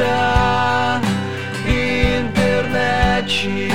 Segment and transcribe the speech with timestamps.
[0.00, 1.00] da
[1.66, 3.69] internet.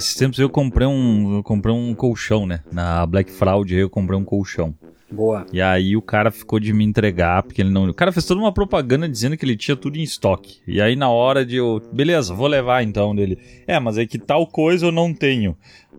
[0.00, 2.62] Esses tempos eu comprei um, eu comprei um colchão, né?
[2.72, 4.74] Na Black Fraud eu comprei um colchão.
[5.10, 5.44] Boa.
[5.52, 7.88] E aí o cara ficou de me entregar, porque ele não.
[7.88, 10.60] O cara fez toda uma propaganda dizendo que ele tinha tudo em estoque.
[10.66, 11.82] E aí na hora de eu.
[11.92, 13.38] Beleza, vou levar então dele.
[13.66, 15.56] É, mas é que tal coisa eu não tenho.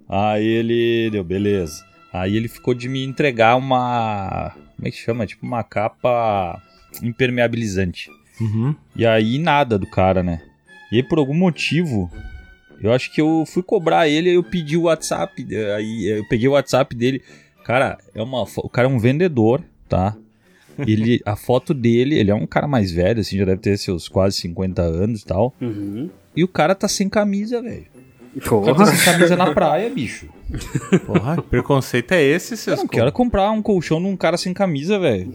[0.07, 1.85] Aí ele deu, beleza.
[2.11, 4.53] Aí ele ficou de me entregar uma.
[4.75, 5.27] Como é que chama?
[5.27, 6.61] Tipo uma capa
[7.03, 8.09] impermeabilizante.
[8.39, 8.73] Uhum.
[8.95, 10.41] E aí nada do cara, né?
[10.91, 12.09] E aí por algum motivo,
[12.81, 16.53] eu acho que eu fui cobrar ele, eu pedi o WhatsApp, aí eu peguei o
[16.53, 17.21] WhatsApp dele.
[17.63, 20.15] Cara, é uma, o cara é um vendedor, tá?
[20.79, 24.07] Ele, a foto dele, ele é um cara mais velho, assim, já deve ter seus
[24.07, 25.53] quase 50 anos e tal.
[25.61, 26.09] Uhum.
[26.35, 27.85] E o cara tá sem camisa, velho.
[28.39, 28.75] Cara Porra.
[28.75, 30.27] tá sem camisa na praia, bicho.
[31.05, 34.53] Porra, que preconceito é esse, Eu seus não quero comprar um colchão num cara sem
[34.53, 35.31] camisa, velho.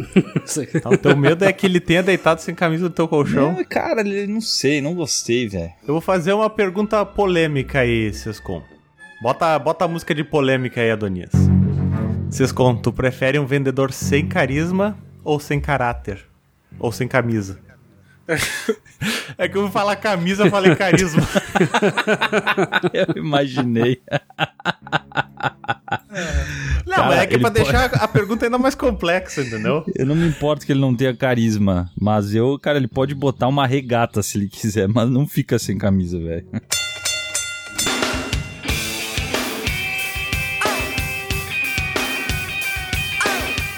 [0.75, 3.53] Então, o teu medo é que ele tenha deitado sem camisa no teu colchão.
[3.53, 5.73] Não, Cara, ele- não sei, não gostei, velho.
[5.87, 8.63] Eu vou fazer uma pergunta polêmica aí, Sescom.
[9.23, 11.33] Bota, bota a música de polêmica aí, Adonias.
[12.31, 16.25] Sescom, tu prefere um vendedor sem carisma ou sem caráter?
[16.79, 17.59] Ou sem camisa?
[19.39, 21.23] É que eu vou falar camisa, eu falei carisma.
[22.93, 24.01] Eu imaginei.
[26.87, 29.85] Não, Cara, mas é que é pra pode- deixar a pergunta ainda mais complexa, entendeu?
[29.95, 33.49] Eu não me importo que ele não tenha carisma, mas eu, cara, ele pode botar
[33.49, 36.47] uma regata se ele quiser, mas não fica sem camisa, velho.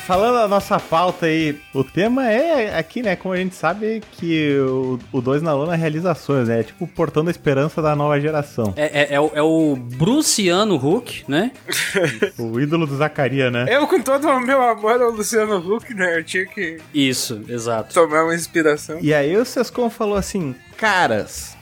[0.08, 3.14] Falando da nossa pauta aí, o tema é aqui, né?
[3.14, 6.60] Como a gente sabe que o, o Dois na Lona realiza ações, né?
[6.60, 8.72] É tipo o portão da esperança da nova geração.
[8.74, 11.52] É, é, é o, é o Bruciano Huck, né?
[12.40, 13.66] O ídolo do Zacaria, né?
[13.68, 16.16] Eu, com todo o meu amor ao Luciano Huck, né?
[16.16, 17.92] Eu tinha que Isso, exato.
[17.92, 18.98] tomar uma inspiração.
[19.02, 21.57] E aí o Sescon falou assim, caras,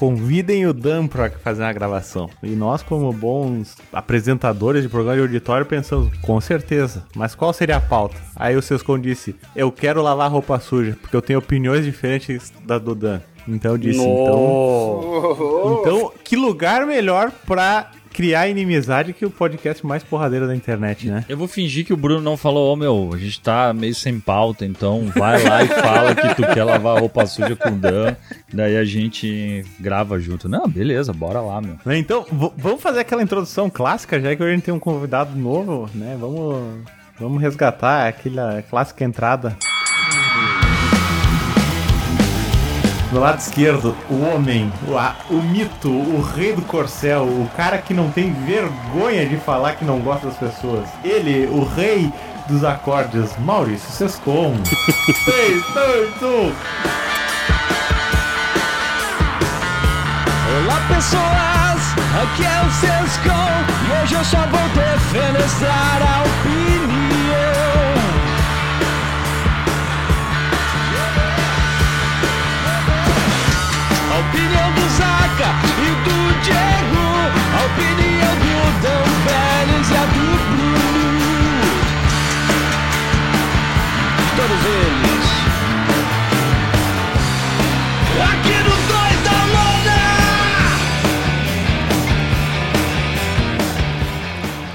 [0.00, 2.30] convidem o Dan pra fazer uma gravação.
[2.42, 7.76] E nós, como bons apresentadores de programa de auditório, pensamos, com certeza, mas qual seria
[7.76, 8.16] a pauta?
[8.34, 12.78] Aí o Sescon disse, eu quero lavar roupa suja, porque eu tenho opiniões diferentes da
[12.78, 13.20] do Dan.
[13.46, 14.36] Então eu disse, então...
[15.02, 15.80] No...
[15.80, 21.24] Então, que lugar melhor pra criar inimizade que o podcast mais porradeiro da internet, né?
[21.28, 24.18] Eu vou fingir que o Bruno não falou, ô meu, a gente tá meio sem
[24.20, 28.16] pauta, então vai lá e fala que tu quer lavar roupa suja com o Dan,
[28.52, 30.48] daí a gente grava junto.
[30.48, 31.76] Não, beleza, bora lá, meu.
[31.84, 32.26] Né, Então,
[32.56, 36.16] vamos fazer aquela introdução clássica, já que hoje a gente tem um convidado novo, né?
[36.18, 36.80] Vamos,
[37.18, 39.56] vamos resgatar aquela clássica entrada.
[43.10, 47.78] Do lado esquerdo, o homem, o, a- o mito, o rei do corcel, o cara
[47.78, 50.88] que não tem vergonha de falar que não gosta das pessoas.
[51.02, 52.12] Ele, o rei
[52.46, 54.54] dos acordes, Maurício Sescon.
[55.24, 56.52] 3, 2, 1.
[60.62, 61.82] Olá pessoas,
[62.22, 63.50] aqui é o Sescom
[63.88, 66.79] E hoje eu só vou defenestrar a opinião
[75.42, 77.04] e do Diego
[77.54, 81.08] A opinião do Dan Vélez e a do Bruno
[84.36, 85.26] Todos eles
[88.22, 90.00] Aqui no Dois da Lona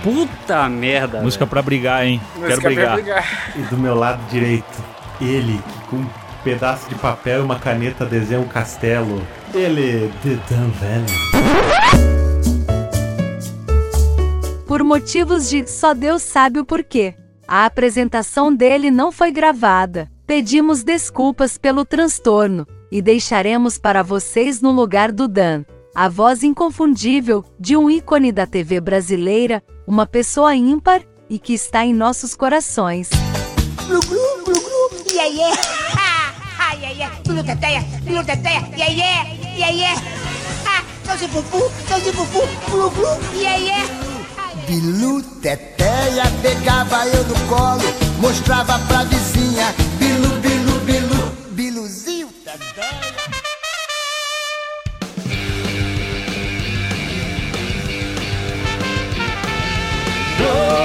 [0.04, 1.22] Puta merda.
[1.22, 2.22] Música pra brigar, hein?
[2.36, 3.24] Quero Música pra brigar.
[3.56, 4.84] E do meu lado direito,
[5.20, 5.60] ele
[5.90, 6.08] com um
[6.44, 9.26] pedaço de papel e uma caneta desenha um castelo.
[9.56, 11.06] Ele, The Dan Valley.
[14.68, 17.16] Por motivos de só Deus sabe o porquê.
[17.48, 20.12] A apresentação dele não foi gravada.
[20.28, 22.68] Pedimos desculpas pelo transtorno.
[22.92, 25.66] e deixaremos para vocês no lugar do Dan.
[25.94, 31.84] A voz inconfundível de um ícone da TV brasileira, uma pessoa ímpar e que está
[31.84, 33.10] em nossos corações.
[37.46, 37.84] Teteia,
[38.26, 39.98] teteia, yeah yeah, yeah yeah.
[40.66, 43.12] Ha, tchau de fufu, tchau de fufu, glu glu,
[43.42, 43.86] yeah yeah.
[44.68, 47.84] Bilu Teteia pegava eu no colo,
[48.20, 49.74] mostrava pra vizinha.
[50.00, 53.16] Bilu, bilu, bilu, biluzinho Teteia.
[60.40, 60.85] da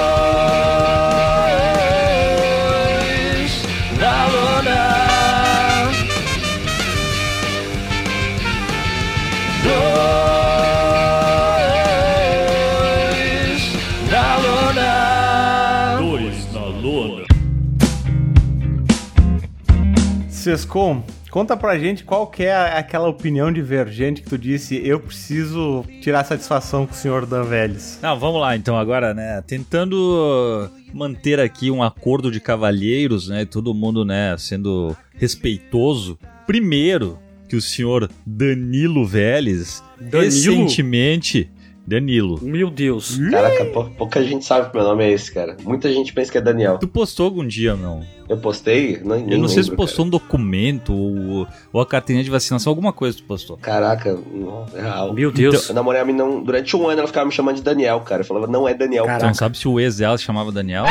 [20.50, 25.84] Sescom, conta pra gente qual que é aquela opinião divergente que tu disse, eu preciso
[26.00, 28.00] tirar satisfação com o senhor Dan Vélez.
[28.02, 29.40] Não, vamos lá então agora, né?
[29.46, 33.44] Tentando manter aqui um acordo de cavalheiros, né?
[33.44, 36.18] Todo mundo, né, sendo respeitoso.
[36.48, 37.16] Primeiro,
[37.48, 40.24] que o senhor Danilo Vélez Danilo?
[40.24, 41.48] recentemente
[41.90, 42.38] Danilo.
[42.40, 43.18] Meu Deus.
[43.30, 45.56] Caraca, pou- pouca gente sabe que meu nome é esse, cara.
[45.64, 46.78] Muita gente pensa que é Daniel.
[46.78, 48.02] Tu postou algum dia, não?
[48.28, 49.00] Eu postei?
[49.04, 52.70] Não, Eu não sei se lembro, postou um documento ou, ou a carteirinha de vacinação,
[52.70, 53.56] alguma coisa tu postou.
[53.56, 53.80] Cara.
[53.80, 55.12] Caraca, não, é real.
[55.12, 55.68] Meu Deus.
[55.68, 58.20] Eu namorei a menina durante um ano, ela ficava me chamando de Daniel, cara.
[58.20, 59.04] Eu falava, não é Daniel.
[59.18, 60.84] Tu não sabe se o ex dela se chamava Daniel?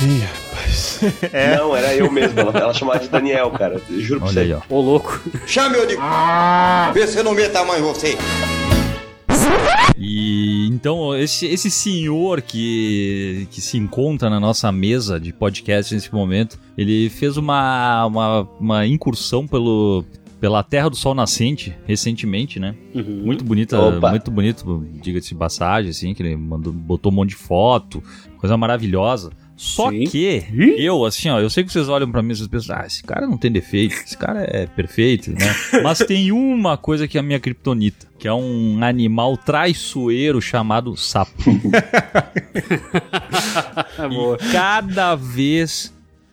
[0.00, 1.00] Ih, rapaz.
[1.32, 1.56] É.
[1.56, 2.38] Não, era eu mesmo.
[2.40, 3.80] Ela, ela chamava de Daniel, cara.
[3.88, 4.40] Eu Juro pra Olha você.
[4.40, 4.60] aí, ó.
[4.68, 5.20] Ô, louco.
[5.46, 5.96] Chame eu de.
[6.92, 8.16] Vê se eu não meto a mão em você.
[9.98, 16.12] E então, esse, esse senhor que, que se encontra na nossa mesa de podcast nesse
[16.12, 20.04] momento, ele fez uma, uma, uma incursão pelo,
[20.40, 22.74] pela Terra do Sol Nascente recentemente, né?
[22.94, 23.22] Uhum.
[23.26, 24.10] Muito bonita, Opa.
[24.10, 28.02] muito bonito, diga-se de passagem, assim, que ele mandou, botou um monte de foto,
[28.38, 29.30] coisa maravilhosa.
[29.60, 30.04] Só Sim.
[30.04, 30.42] que
[30.78, 33.02] eu, assim, ó, eu sei que vocês olham pra mim e vocês pensam, ah, esse
[33.02, 35.54] cara não tem defeito, esse cara é perfeito, né?
[35.84, 40.96] Mas tem uma coisa que é a minha kriptonita, que é um animal traiçoeiro chamado
[40.96, 41.30] sapo.
[44.00, 45.92] E cada vez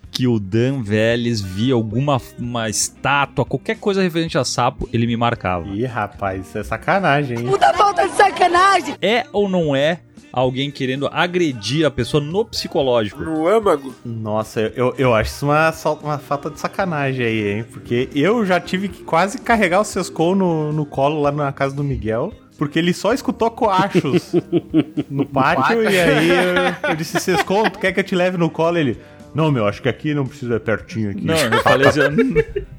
[0.10, 5.18] que o Dan Vélez via alguma uma estátua, qualquer coisa referente a sapo, ele me
[5.18, 5.68] marcava.
[5.68, 7.46] Ih, rapaz, isso é sacanagem, hein?
[7.46, 8.96] Puta falta de sacanagem.
[9.02, 10.00] É ou não é
[10.32, 13.22] alguém querendo agredir a pessoa no psicológico?
[13.22, 13.94] No âmago.
[14.06, 17.66] Nossa, eu, eu acho isso uma, uma falta de sacanagem aí, hein?
[17.72, 21.76] Porque eu já tive que quase carregar o Sescon no, no colo lá na casa
[21.76, 22.34] do Miguel.
[22.58, 24.34] Porque ele só escutou coachos
[25.12, 28.50] no pátio e aí eu, eu disse, Sescon, tu quer que eu te leve no
[28.50, 28.80] colo?
[28.80, 29.00] Ele,
[29.34, 31.24] não, meu, acho que aqui não precisa, é pertinho aqui.
[31.24, 32.02] Não, eu falei assim,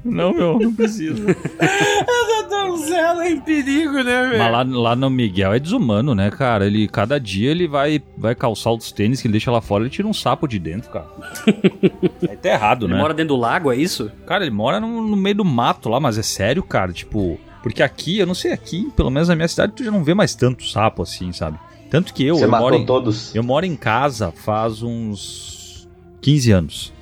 [0.03, 1.23] não, meu, não precisa.
[1.59, 4.39] Essa donzela em perigo, né, velho?
[4.39, 6.65] Mas lá, lá no Miguel é desumano, né, cara?
[6.65, 9.89] Ele, cada dia ele vai, vai calçar os tênis que ele deixa lá fora, ele
[9.89, 11.07] tira um sapo de dentro, cara.
[12.29, 12.99] Aí tá errado, Ele né?
[12.99, 14.11] mora dentro do lago, é isso?
[14.25, 17.39] Cara, ele mora no, no meio do mato lá, mas é sério, cara, tipo...
[17.61, 20.13] Porque aqui, eu não sei, aqui, pelo menos na minha cidade, tu já não vê
[20.13, 21.57] mais tanto sapo assim, sabe?
[21.89, 23.35] Tanto que eu, Você eu matou moro, em, todos.
[23.35, 25.58] eu moro em casa faz uns
[26.21, 26.93] 15 anos.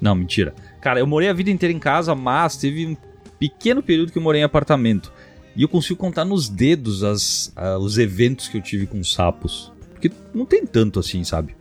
[0.00, 0.54] Não, mentira.
[0.80, 2.96] Cara, eu morei a vida inteira em casa, mas teve um
[3.38, 5.12] pequeno período que eu morei em apartamento.
[5.54, 9.72] E eu consigo contar nos dedos as, ah, os eventos que eu tive com sapos.
[9.90, 11.54] Porque não tem tanto assim, sabe?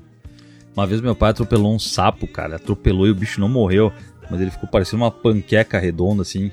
[0.75, 2.55] Uma vez meu pai atropelou um sapo, cara.
[2.55, 3.91] Atropelou e o bicho não morreu.
[4.29, 6.51] Mas ele ficou parecendo uma panqueca redonda, assim.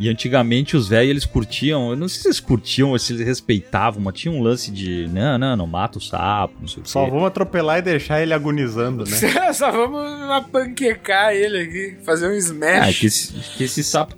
[0.00, 3.26] E antigamente os velhos eles curtiam, eu não sei se eles curtiam ou se eles
[3.26, 6.86] respeitavam, mas tinha um lance de não, não, não mata o sapo, não sei o
[6.88, 7.10] Só quê.
[7.10, 9.16] vamos atropelar e deixar ele agonizando, né?
[9.52, 12.98] Só vamos panquecar ele aqui, fazer um Ah, é smash.
[13.00, 14.14] que esse, que esse sapo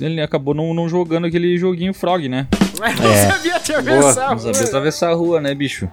[0.00, 2.46] ele acabou não, não jogando aquele joguinho Frog, né?
[2.78, 4.30] Mas não sabia atravessar.
[4.30, 5.88] Não sabia atravessar a rua, né, bicho?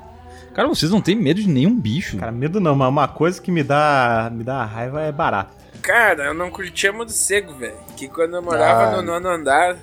[0.53, 2.17] Cara, vocês não têm medo de nenhum bicho.
[2.17, 5.53] Cara, medo não, mas uma coisa que me dá, me dá raiva é barato.
[5.81, 7.75] Cara, eu não curtia morcego, velho.
[7.97, 8.91] Que quando eu morava Ah.
[8.97, 9.77] no nono andar,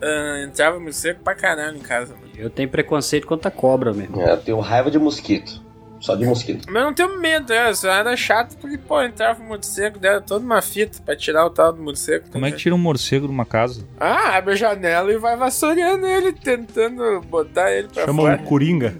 [0.00, 2.14] ah, entrava morcego pra caralho em casa.
[2.14, 2.22] mano.
[2.36, 4.20] Eu tenho preconceito contra cobra mesmo.
[4.20, 5.60] É, eu tenho raiva de mosquito.
[6.00, 6.66] Só de mosquito.
[6.66, 10.20] Mas eu não tenho medo, é, só era chato porque, pô, entrava o morcego, deram
[10.20, 12.24] toda uma fita pra tirar o tal do morcego.
[12.32, 13.84] Como é que tira um morcego de uma casa?
[14.00, 18.34] Ah, abre a janela e vai vassourando ele, tentando botar ele pra Chama fora.
[18.42, 18.96] um Coringa.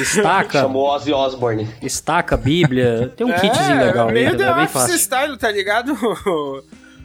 [0.00, 1.68] Estaca, Chamou Ozzy Osbourne.
[1.82, 3.12] estaca, Bíblia.
[3.16, 4.96] Tem um kitzinho legal aí, meio é The bem Office fácil.
[4.98, 5.92] Style, tá ligado?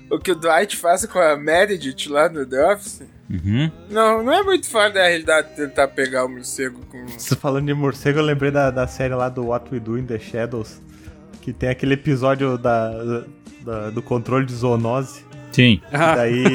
[0.10, 3.02] O, o que o Dwight faz com a Meredith lá no The Office.
[3.30, 3.70] Uhum.
[3.90, 7.06] Não, não é muito fora da realidade tentar pegar o morcego com...
[7.08, 10.06] Você falando de morcego, eu lembrei da, da série lá do What We Do in
[10.06, 10.82] the Shadows,
[11.42, 12.90] que tem aquele episódio da,
[13.66, 15.26] da- do controle de zoonose.
[15.52, 15.82] Sim.
[15.92, 16.46] Daí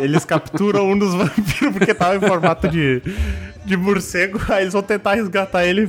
[0.00, 3.02] eles capturam um dos vampiros porque tava em formato de,
[3.64, 4.40] de morcego.
[4.48, 5.88] Aí eles vão tentar resgatar ele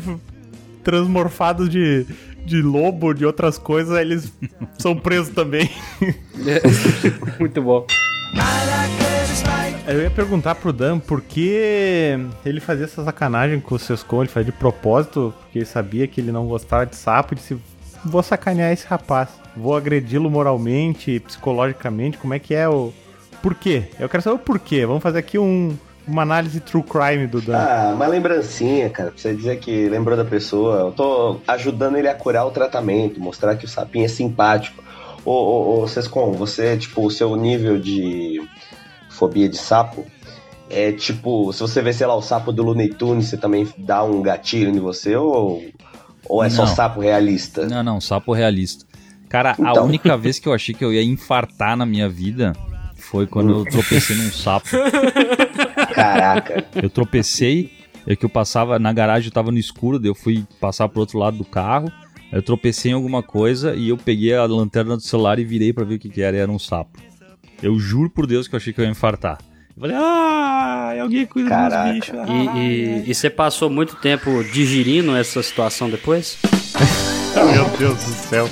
[0.83, 2.05] transmorfado de,
[2.45, 3.95] de lobo, de outras coisas.
[3.95, 4.31] Aí eles
[4.77, 5.69] são presos também.
[7.39, 7.85] Muito bom.
[9.87, 14.31] Eu ia perguntar pro Dan por que ele fazia essa sacanagem com o Sescon, ele
[14.31, 17.57] fazia de propósito, porque ele sabia que ele não gostava de sapo e disse:
[18.03, 22.93] Vou sacanear esse rapaz, vou agredi-lo moralmente, psicologicamente, como é que é o.
[23.41, 23.89] Por quê?
[23.99, 24.85] Eu quero saber o porquê.
[24.85, 27.57] Vamos fazer aqui um, uma análise true crime do Dan.
[27.57, 29.11] Ah, uma lembrancinha, cara.
[29.11, 30.79] Pra você dizer que lembrou da pessoa.
[30.79, 34.83] Eu tô ajudando ele a curar o tratamento, mostrar que o sapinho é simpático.
[35.23, 38.41] Ô, ô, ô Sescon, você, tipo, o seu nível de
[39.09, 40.05] fobia de sapo
[40.69, 44.03] é tipo, se você vê, sei lá, o sapo do Looney Tunes, você também dá
[44.03, 45.63] um gatilho em você ou,
[46.27, 46.75] ou é só Não.
[46.75, 47.65] sapo realista?
[47.65, 48.85] Não, não, sapo realista.
[49.35, 49.85] Cara, a Então.
[49.85, 52.53] única vez que eu achei que eu ia infartar na minha vida
[52.95, 54.69] foi quando eu tropecei num sapo.
[55.93, 56.63] Caraca.
[56.81, 57.71] Eu tropecei,
[58.07, 60.99] é que eu passava na garagem, eu tava no escuro, daí eu fui passar pro
[61.01, 61.91] outro lado do carro.
[62.31, 65.83] Eu tropecei em alguma coisa e eu peguei a lanterna do celular e virei pra
[65.85, 66.99] ver o que, que era, e era um sapo.
[67.61, 69.37] Eu juro por Deus que eu achei que eu ia infartar.
[69.75, 71.83] Eu falei, ah, alguém cuida Caraca.
[71.93, 72.19] dos bichos.
[72.19, 76.37] ah." E, e, e você passou muito tempo digerindo essa situação depois?
[77.53, 78.49] Meu Deus do céu.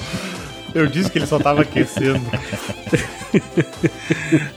[0.73, 2.21] Eu disse que ele só tava aquecendo.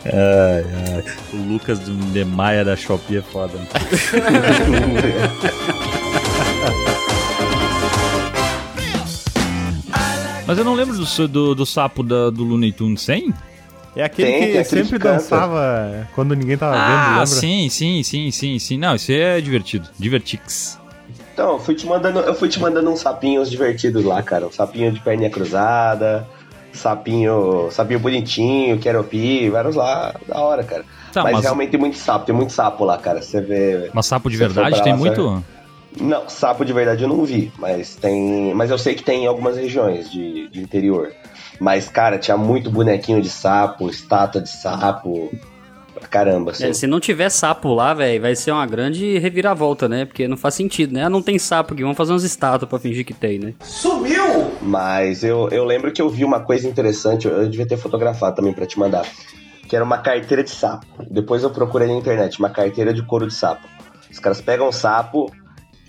[0.04, 1.04] Ai, ai.
[1.32, 3.58] O Lucas do Nemaia da Shopee é foda.
[3.58, 3.66] né?
[10.46, 13.35] Mas eu não lembro do, do, do sapo da- do Looney Tunes 100?
[13.96, 17.26] É aquele Tem, que tem aquele sempre que dançava quando ninguém tava vendo, Ah, lembra?
[17.26, 18.76] sim, sim, sim, sim, sim.
[18.76, 19.88] Não, isso é divertido.
[19.99, 20.78] Divertix.
[21.37, 24.47] Então, eu fui te mandando, eu fui te mandando uns sapinhos divertidos lá, cara.
[24.47, 26.26] Um sapinho de perninha cruzada,
[26.73, 30.83] sapinho, sapinho bonitinho, queropi, vários lá, da hora, cara.
[31.12, 33.21] Tá, mas, mas- realmente tem muito sapo, tem muito sapo lá, cara.
[33.21, 33.90] Você vê.
[33.93, 35.45] Mas sapo de verdade pra tem lá, muito?
[36.00, 38.55] Não, sapo de verdade eu não vi, mas tem.
[38.55, 41.12] Mas eu sei que tem em algumas regiões de, de interior.
[41.61, 45.31] Mas, cara, tinha muito bonequinho de sapo, estátua de sapo.
[45.99, 46.67] Pra Caramba, assim.
[46.67, 50.05] É, se não tiver sapo lá, velho, vai ser uma grande reviravolta, né?
[50.05, 51.05] Porque não faz sentido, né?
[51.05, 53.55] Ah, não tem sapo aqui, vamos fazer umas estátuas pra fingir que tem, né?
[54.62, 58.53] Mas eu, eu lembro que eu vi uma coisa interessante, eu devia ter fotografado também
[58.53, 59.07] pra te mandar.
[59.69, 60.87] Que era uma carteira de sapo.
[61.11, 63.67] Depois eu procurei na internet, uma carteira de couro de sapo.
[64.11, 65.31] Os caras pegam o sapo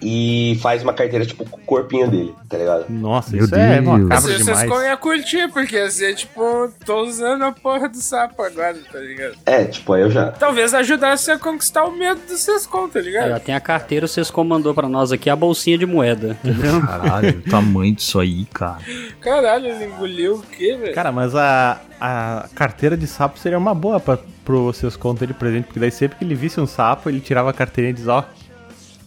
[0.02, 2.86] e faz uma carteira tipo com o corpinho dele, tá ligado?
[2.90, 3.86] Nossa, Meu isso é Deus.
[3.86, 4.70] macabro Vocês demais.
[4.70, 9.00] vocês ia curtir, porque ia ser tipo, tô usando a porra do sapo agora, tá
[9.00, 9.36] ligado?
[9.46, 10.32] É, tipo, aí eu já.
[10.32, 13.32] Talvez ajudasse a conquistar o medo dos seus contos, tá ligado?
[13.34, 16.38] ó, tem a carteira, vocês comandou pra nós aqui a bolsinha de moeda.
[16.44, 16.80] Entendeu?
[16.82, 18.78] Caralho, o tamanho disso aí, cara.
[19.20, 20.94] Caralho, ele engoliu o quê, velho?
[20.94, 25.34] Cara, mas a, a carteira de sapo seria uma boa pra, pro seus contos de
[25.34, 28.14] presente, porque daí sempre que ele visse um sapo, ele tirava a carteirinha e dizia,
[28.14, 28.24] ó,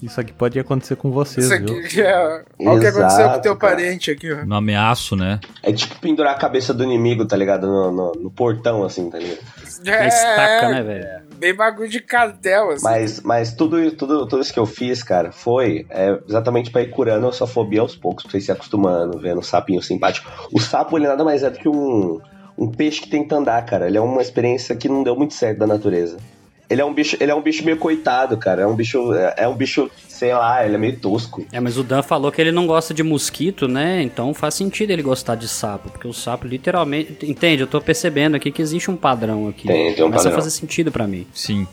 [0.02, 1.78] isso aqui pode acontecer com vocês, Isso viu?
[1.78, 2.42] aqui que é.
[2.60, 3.76] Olha o que aconteceu com teu cara.
[3.76, 4.44] parente aqui, ó.
[4.44, 5.40] No ameaço, né?
[5.62, 7.66] É tipo pendurar a cabeça do inimigo, tá ligado?
[7.66, 9.38] No, no, no portão, assim, tá ligado?
[9.84, 11.06] Uma estaca, né, velho?
[11.36, 12.84] Bem bagulho de cartel, assim.
[12.84, 16.90] Mas, mas tudo, tudo, tudo isso que eu fiz, cara, foi é, exatamente pra ir
[16.90, 20.30] curando a sua fobia aos poucos, pra você ir se acostumando, vendo um sapinho simpático.
[20.52, 22.20] O sapo, ele nada mais é do que um,
[22.58, 23.86] um peixe que tenta andar, cara.
[23.86, 26.18] Ele é uma experiência que não deu muito certo da natureza.
[26.70, 28.62] Ele é um bicho, ele é um bicho meio coitado, cara.
[28.62, 31.44] É um bicho, é, é um bicho, sei lá, ele é meio tosco.
[31.50, 34.00] É, mas o Dan falou que ele não gosta de mosquito, né?
[34.02, 37.26] Então faz sentido ele gostar de sapo, porque o sapo literalmente.
[37.28, 37.62] Entende?
[37.62, 39.66] Eu tô percebendo aqui que existe um padrão aqui.
[39.66, 40.38] Tem, tem um Começa padrão.
[40.38, 41.26] a fazer sentido pra mim.
[41.34, 41.66] Sim.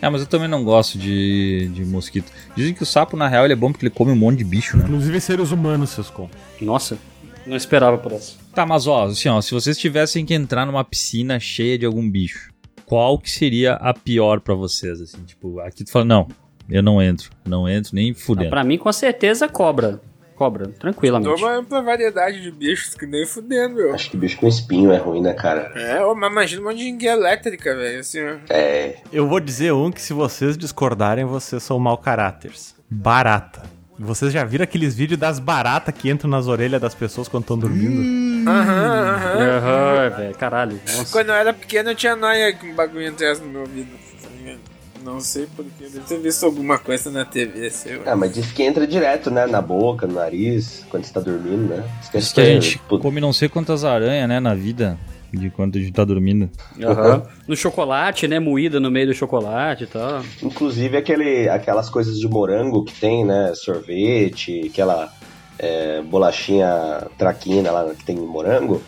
[0.00, 2.30] É, mas eu também não gosto de, de mosquito.
[2.54, 4.44] Dizem que o sapo, na real, ele é bom porque ele come um monte de
[4.44, 4.84] bicho, né?
[4.84, 6.28] Inclusive seres humanos, seus com.
[6.60, 6.98] Nossa,
[7.46, 8.34] não esperava por essa.
[8.54, 12.08] Tá, mas ó, assim, ó, se vocês tivessem que entrar numa piscina cheia de algum
[12.08, 12.50] bicho,
[12.86, 15.22] qual que seria a pior pra vocês, assim?
[15.24, 16.28] Tipo, aqui tu fala, não,
[16.70, 18.50] eu não entro, não entro nem fudendo.
[18.50, 20.00] pra mim, com certeza, cobra.
[20.36, 21.40] Cobra, tranquilamente.
[21.40, 23.94] Dou uma ampla variedade de bichos que nem fudendo, meu.
[23.94, 25.72] Acho que bicho com espinho é ruim, né, cara?
[25.74, 28.36] É, mas imagina um monte de enguia elétrica, velho, assim, ó.
[28.50, 28.96] É.
[29.10, 32.74] Eu vou dizer um que se vocês discordarem, vocês são mau caráteres.
[32.90, 33.62] Barata.
[33.98, 37.58] Vocês já viram aqueles vídeos das baratas que entram nas orelhas das pessoas quando estão
[37.58, 38.02] dormindo?
[38.46, 39.58] Aham, aham.
[39.58, 40.80] Aham, velho, caralho.
[40.86, 41.12] Nossa.
[41.12, 43.90] Quando eu era pequeno, eu tinha noia que um bagulho entrasse no meu ouvido,
[44.22, 44.60] tá ligado?
[45.04, 48.12] Não sei porquê, deve ter visto alguma coisa na TV, sei lá.
[48.12, 49.46] Ah, mas diz que entra direto, né?
[49.46, 51.84] Na boca, no nariz, quando você tá dormindo, né?
[52.00, 54.98] Diz que a gente tipo, come não sei quantas aranhas, né, na vida,
[55.32, 56.50] de quando a gente tá dormindo.
[56.82, 57.22] Aham.
[57.46, 58.40] No chocolate, né?
[58.40, 60.22] Moída no meio do chocolate e tal.
[60.42, 63.52] Inclusive aquele, aquelas coisas de morango que tem, né?
[63.54, 65.12] Sorvete, aquela
[65.58, 68.82] é, bolachinha traquina lá que tem morango.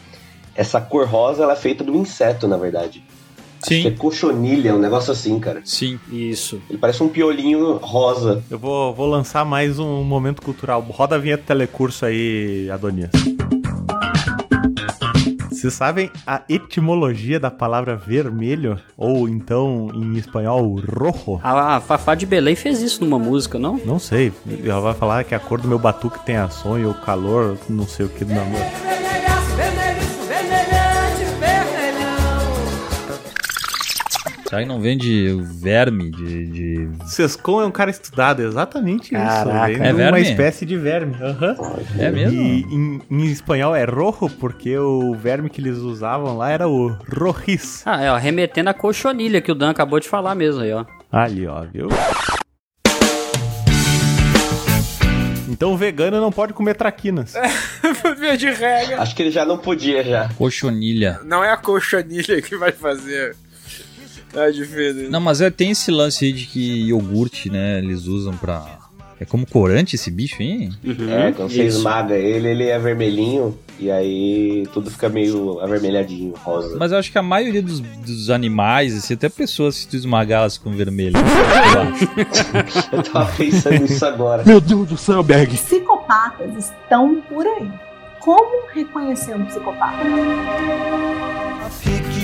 [0.55, 3.03] Essa cor rosa ela é feita do inseto, na verdade.
[3.63, 5.61] Acho que é cochonilha, um negócio assim, cara.
[5.65, 5.99] Sim.
[6.11, 6.61] Isso.
[6.69, 8.43] Ele parece um piolinho rosa.
[8.49, 10.81] Eu vou, vou lançar mais um momento cultural.
[10.81, 13.11] Roda a vinheta telecurso aí, Adonias.
[15.59, 18.79] Vocês sabem a etimologia da palavra vermelho?
[18.97, 21.41] Ou então, em espanhol, rojo?
[21.43, 23.77] A, a Fafá de Belém fez isso numa música, não?
[23.85, 24.33] Não sei.
[24.65, 27.89] Ela vai falar que a cor do meu batuque tem a sonho, o calor, não
[27.89, 28.98] sei o que do namoro.
[34.49, 36.47] Será que não vende verme de.
[36.47, 36.89] de...
[37.07, 39.83] Sescon é um cara estudado, exatamente Caraca, isso.
[39.83, 40.11] é verme?
[40.11, 41.15] uma espécie de verme.
[41.21, 41.55] aham.
[41.99, 42.41] É mesmo?
[42.41, 46.97] E em, em espanhol é rojo, porque o verme que eles usavam lá era o
[47.15, 47.83] rojis.
[47.85, 50.87] Ah, é, ó, remetendo a cochonilha que o Dan acabou de falar mesmo aí, ó.
[51.13, 51.89] Ali, ó, viu?
[55.47, 57.35] Então o vegano não pode comer traquinas.
[58.01, 59.03] Por via de regra.
[59.03, 60.31] Acho que ele já não podia já.
[60.39, 61.21] Cochonilha.
[61.25, 63.37] Não é a cochonilha que vai fazer
[64.35, 65.11] a diferença.
[65.11, 68.79] Não, mas é, tem esse lance aí de que iogurte, né, eles usam pra.
[69.21, 70.71] É como corante esse bicho aí?
[70.85, 71.79] É, quando você isso.
[71.79, 73.59] esmaga ele, ele é vermelhinho.
[73.81, 76.77] E aí tudo fica meio avermelhadinho, rosa.
[76.79, 80.41] Mas eu acho que a maioria dos, dos animais, assim, até pessoas, se tu esmagar
[80.41, 81.17] elas com vermelho.
[82.93, 82.99] eu.
[82.99, 84.45] Eu tava pensando nisso agora.
[85.57, 87.88] Psicopatas estão por aí.
[88.21, 90.03] Como reconhecer um psicopata?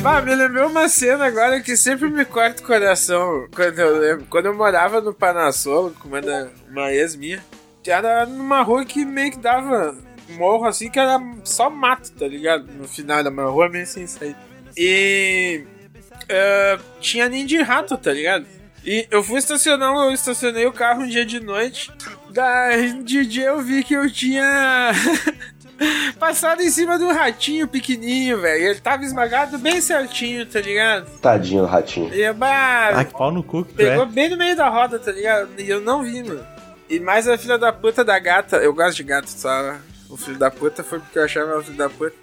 [0.04, 4.26] Ah, me lembrou uma cena agora que sempre me corta o coração quando eu lembro.
[4.28, 6.20] Quando eu morava no Panassolo com uma,
[6.68, 7.42] uma ex minha,
[7.86, 9.96] era numa rua que meio que dava
[10.30, 12.66] morro assim que era só mato, tá ligado?
[12.72, 14.36] No final era uma rua meio sem sair.
[14.76, 15.64] E
[16.28, 18.46] eh, tinha ninho de rato, tá ligado?
[18.84, 21.90] E eu fui estacionar, eu estacionei o carro um dia de noite.
[22.30, 24.92] Daí de dia eu vi que eu tinha
[26.18, 28.64] passado em cima de um ratinho pequenininho, velho.
[28.70, 31.06] Ele tava esmagado bem certinho, tá ligado?
[31.20, 32.12] Tadinho do ratinho.
[32.14, 34.06] E bah, Ah, que pau no cu que tu pegou é.
[34.06, 35.48] bem no meio da roda, tá ligado?
[35.58, 36.44] E eu não vi, mano.
[36.88, 39.76] E mais a filha da puta da gata, eu gosto de gato, só.
[40.08, 42.14] O filho da puta foi porque eu achava ela filho da puta.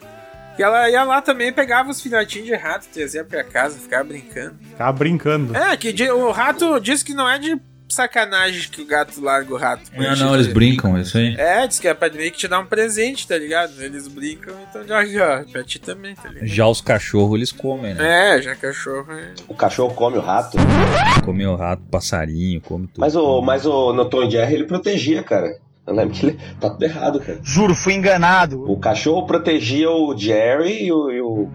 [0.55, 4.55] Que ela ia lá também, pegava os filhotinhos de rato, trazia pra casa, ficava brincando.
[4.69, 5.55] Ficava brincando.
[5.55, 7.59] É, que o rato diz que não é de
[7.91, 9.83] sacanagem que o gato larga o rato.
[9.95, 11.35] Não, não, eles brincam, é isso aí.
[11.37, 13.73] É, diz que é pra meio que te dar um presente, tá ligado?
[13.81, 16.47] Eles brincam, então já, já, pra ti também, tá ligado?
[16.47, 18.37] Já os cachorros, eles comem, né?
[18.37, 19.33] É, já cachorro é.
[19.47, 20.57] O cachorro come o rato.
[21.23, 22.99] Comem o rato, passarinho, come tudo.
[22.99, 25.59] Mas o, mas o no Tom Jerry ele protegia, cara.
[25.85, 27.39] Eu lembro que ele tá tudo errado, cara.
[27.43, 28.63] Juro, fui enganado.
[28.71, 31.49] O cachorro protegia o Jerry e o, e o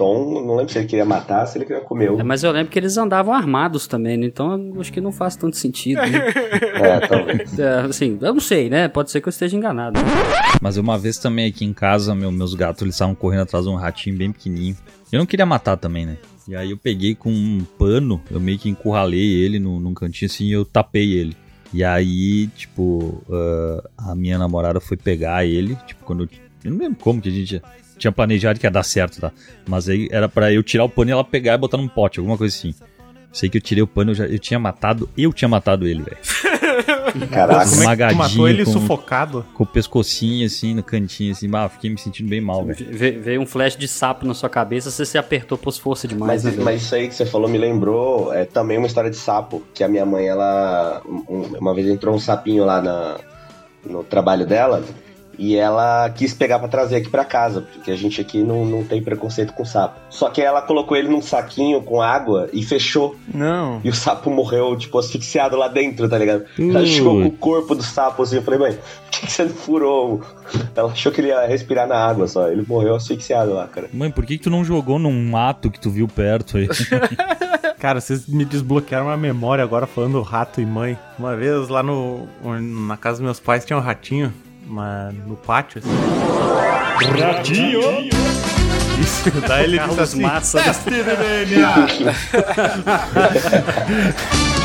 [0.00, 0.42] Tom.
[0.46, 2.10] Não lembro se ele queria matar, se ele queria comer.
[2.18, 4.24] É, mas eu lembro que eles andavam armados também, né?
[4.26, 6.00] Então acho que não faz tanto sentido.
[6.00, 6.08] Né?
[6.80, 7.58] É, talvez.
[7.58, 8.88] É, assim, eu não sei, né?
[8.88, 10.00] Pode ser que eu esteja enganado.
[10.62, 13.70] Mas uma vez também aqui em casa, meu- meus gatos, eles estavam correndo atrás de
[13.70, 14.76] um ratinho bem pequenininho.
[15.12, 16.16] Eu não queria matar também, né?
[16.48, 20.30] E aí eu peguei com um pano, eu meio que encurralei ele num, num cantinho
[20.30, 21.36] assim e eu tapei ele.
[21.72, 26.28] E aí, tipo, ah, a minha namorada foi pegar ele, tipo, quando eu,
[26.64, 27.62] eu não lembro como que a gente
[28.00, 29.30] tinha planejado que ia dar certo, tá?
[29.68, 32.18] Mas aí era pra eu tirar o pano e ela pegar e botar num pote,
[32.18, 32.74] alguma coisa assim.
[33.32, 36.02] Sei que eu tirei o pano, eu, já, eu tinha matado, eu tinha matado ele,
[36.02, 36.16] velho.
[37.30, 37.30] Caraca.
[37.30, 39.46] Como é que tu Esmagadinho matou ele com- sufocado?
[39.54, 42.86] Com o pescocinho assim, no cantinho assim, bah, fiquei me sentindo bem mal, velho.
[42.90, 46.42] Ve- veio um flash de sapo na sua cabeça, você se apertou por força demais,
[46.44, 46.64] Mas, né?
[46.64, 49.62] mas isso aí que você falou me lembrou é também uma história de sapo.
[49.74, 51.00] Que a minha mãe, ela.
[51.06, 53.16] um- uma vez entrou um sapinho lá na,
[53.84, 54.82] no trabalho dela.
[55.38, 58.84] E ela quis pegar pra trazer aqui pra casa, porque a gente aqui não, não
[58.84, 59.98] tem preconceito com sapo.
[60.10, 63.16] Só que ela colocou ele num saquinho com água e fechou.
[63.32, 63.80] Não.
[63.82, 66.44] E o sapo morreu, tipo, asfixiado lá dentro, tá ligado?
[66.58, 68.36] Ela chegou com o corpo do sapo assim.
[68.36, 70.20] Eu falei, mãe, por que, que você não furou?
[70.74, 72.48] Ela achou que ele ia respirar na água só.
[72.48, 73.88] Ele morreu asfixiado lá, cara.
[73.92, 76.68] Mãe, por que, que tu não jogou num mato que tu viu perto aí?
[77.80, 80.98] Cara, vocês me desbloquearam uma memória agora falando rato e mãe.
[81.18, 82.28] Uma vez lá no
[82.60, 84.30] na casa dos meus pais tinha um ratinho,
[84.70, 85.80] uma, no pátio.
[85.80, 85.90] Assim.
[87.20, 87.80] Ratinho!
[89.00, 90.62] Isso, daí ele Carlos assim, Massa.
[90.62, 91.74] teste de DNA!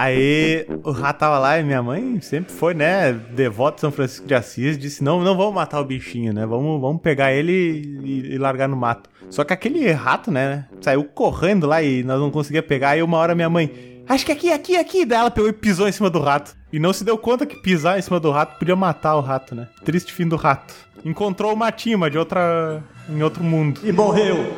[0.00, 4.28] Aí o rato tava lá e minha mãe sempre foi, né, devota de São Francisco
[4.28, 8.34] de Assis, disse, não, não vamos matar o bichinho, né, vamos, vamos pegar ele e,
[8.34, 9.10] e largar no mato.
[9.28, 13.18] Só que aquele rato, né, saiu correndo lá e nós não conseguíamos pegar, aí uma
[13.18, 13.72] hora minha mãe,
[14.08, 16.56] acho que aqui, aqui, aqui, daí ela pegou e pisou em cima do rato.
[16.72, 19.54] E não se deu conta que pisar em cima do rato podia matar o rato,
[19.54, 19.68] né.
[19.84, 20.74] Triste fim do rato.
[21.04, 22.82] Encontrou o matinho, mas de outra...
[23.08, 23.80] em outro mundo.
[23.84, 24.54] E morreu.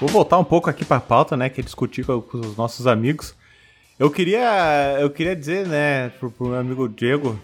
[0.00, 2.86] Vou voltar um pouco aqui pra pauta, né, que é discutir com, com os nossos
[2.86, 3.34] amigos.
[3.98, 7.38] Eu queria, eu queria dizer, né, pro, pro meu amigo Diego,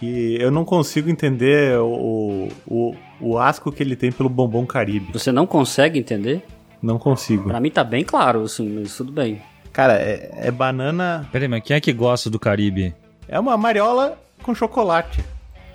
[0.00, 5.12] que eu não consigo entender o, o, o asco que ele tem pelo bombom caribe.
[5.12, 6.42] Você não consegue entender?
[6.82, 7.44] Não consigo.
[7.50, 9.42] Pra mim tá bem claro, assim, mas tudo bem.
[9.74, 11.28] Cara, é, é banana.
[11.30, 12.94] Peraí, mas quem é que gosta do Caribe?
[13.28, 15.22] É uma mariola com chocolate.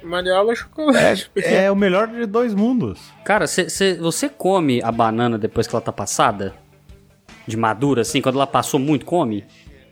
[0.03, 1.31] Mariola é chocolate.
[1.35, 2.99] É o melhor de dois mundos.
[3.23, 6.53] Cara, cê, cê- você come a banana depois que ela tá passada?
[7.47, 9.45] De madura, assim, quando ela passou muito, come?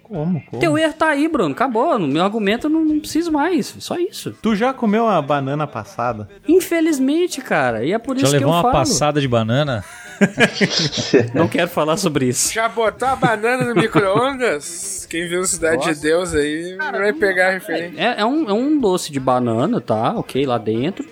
[0.03, 0.43] Como?
[0.49, 0.59] como?
[0.59, 1.53] Teu erro tá aí, Bruno.
[1.53, 1.97] Acabou.
[1.97, 3.73] No meu argumento eu não, não preciso mais.
[3.79, 4.35] Só isso.
[4.41, 6.29] Tu já comeu uma banana passada?
[6.47, 7.83] Infelizmente, cara.
[7.83, 8.73] E é por Já isso que eu levou uma falo.
[8.73, 9.83] passada de banana?
[11.33, 12.53] Não quero falar sobre isso.
[12.53, 15.07] Já botou a banana no micro-ondas?
[15.09, 17.99] Quem viu Cidade de Deus aí vai pegar a referência.
[17.99, 20.13] É, é um, é um doce de banana, tá?
[20.15, 21.07] Ok, lá dentro.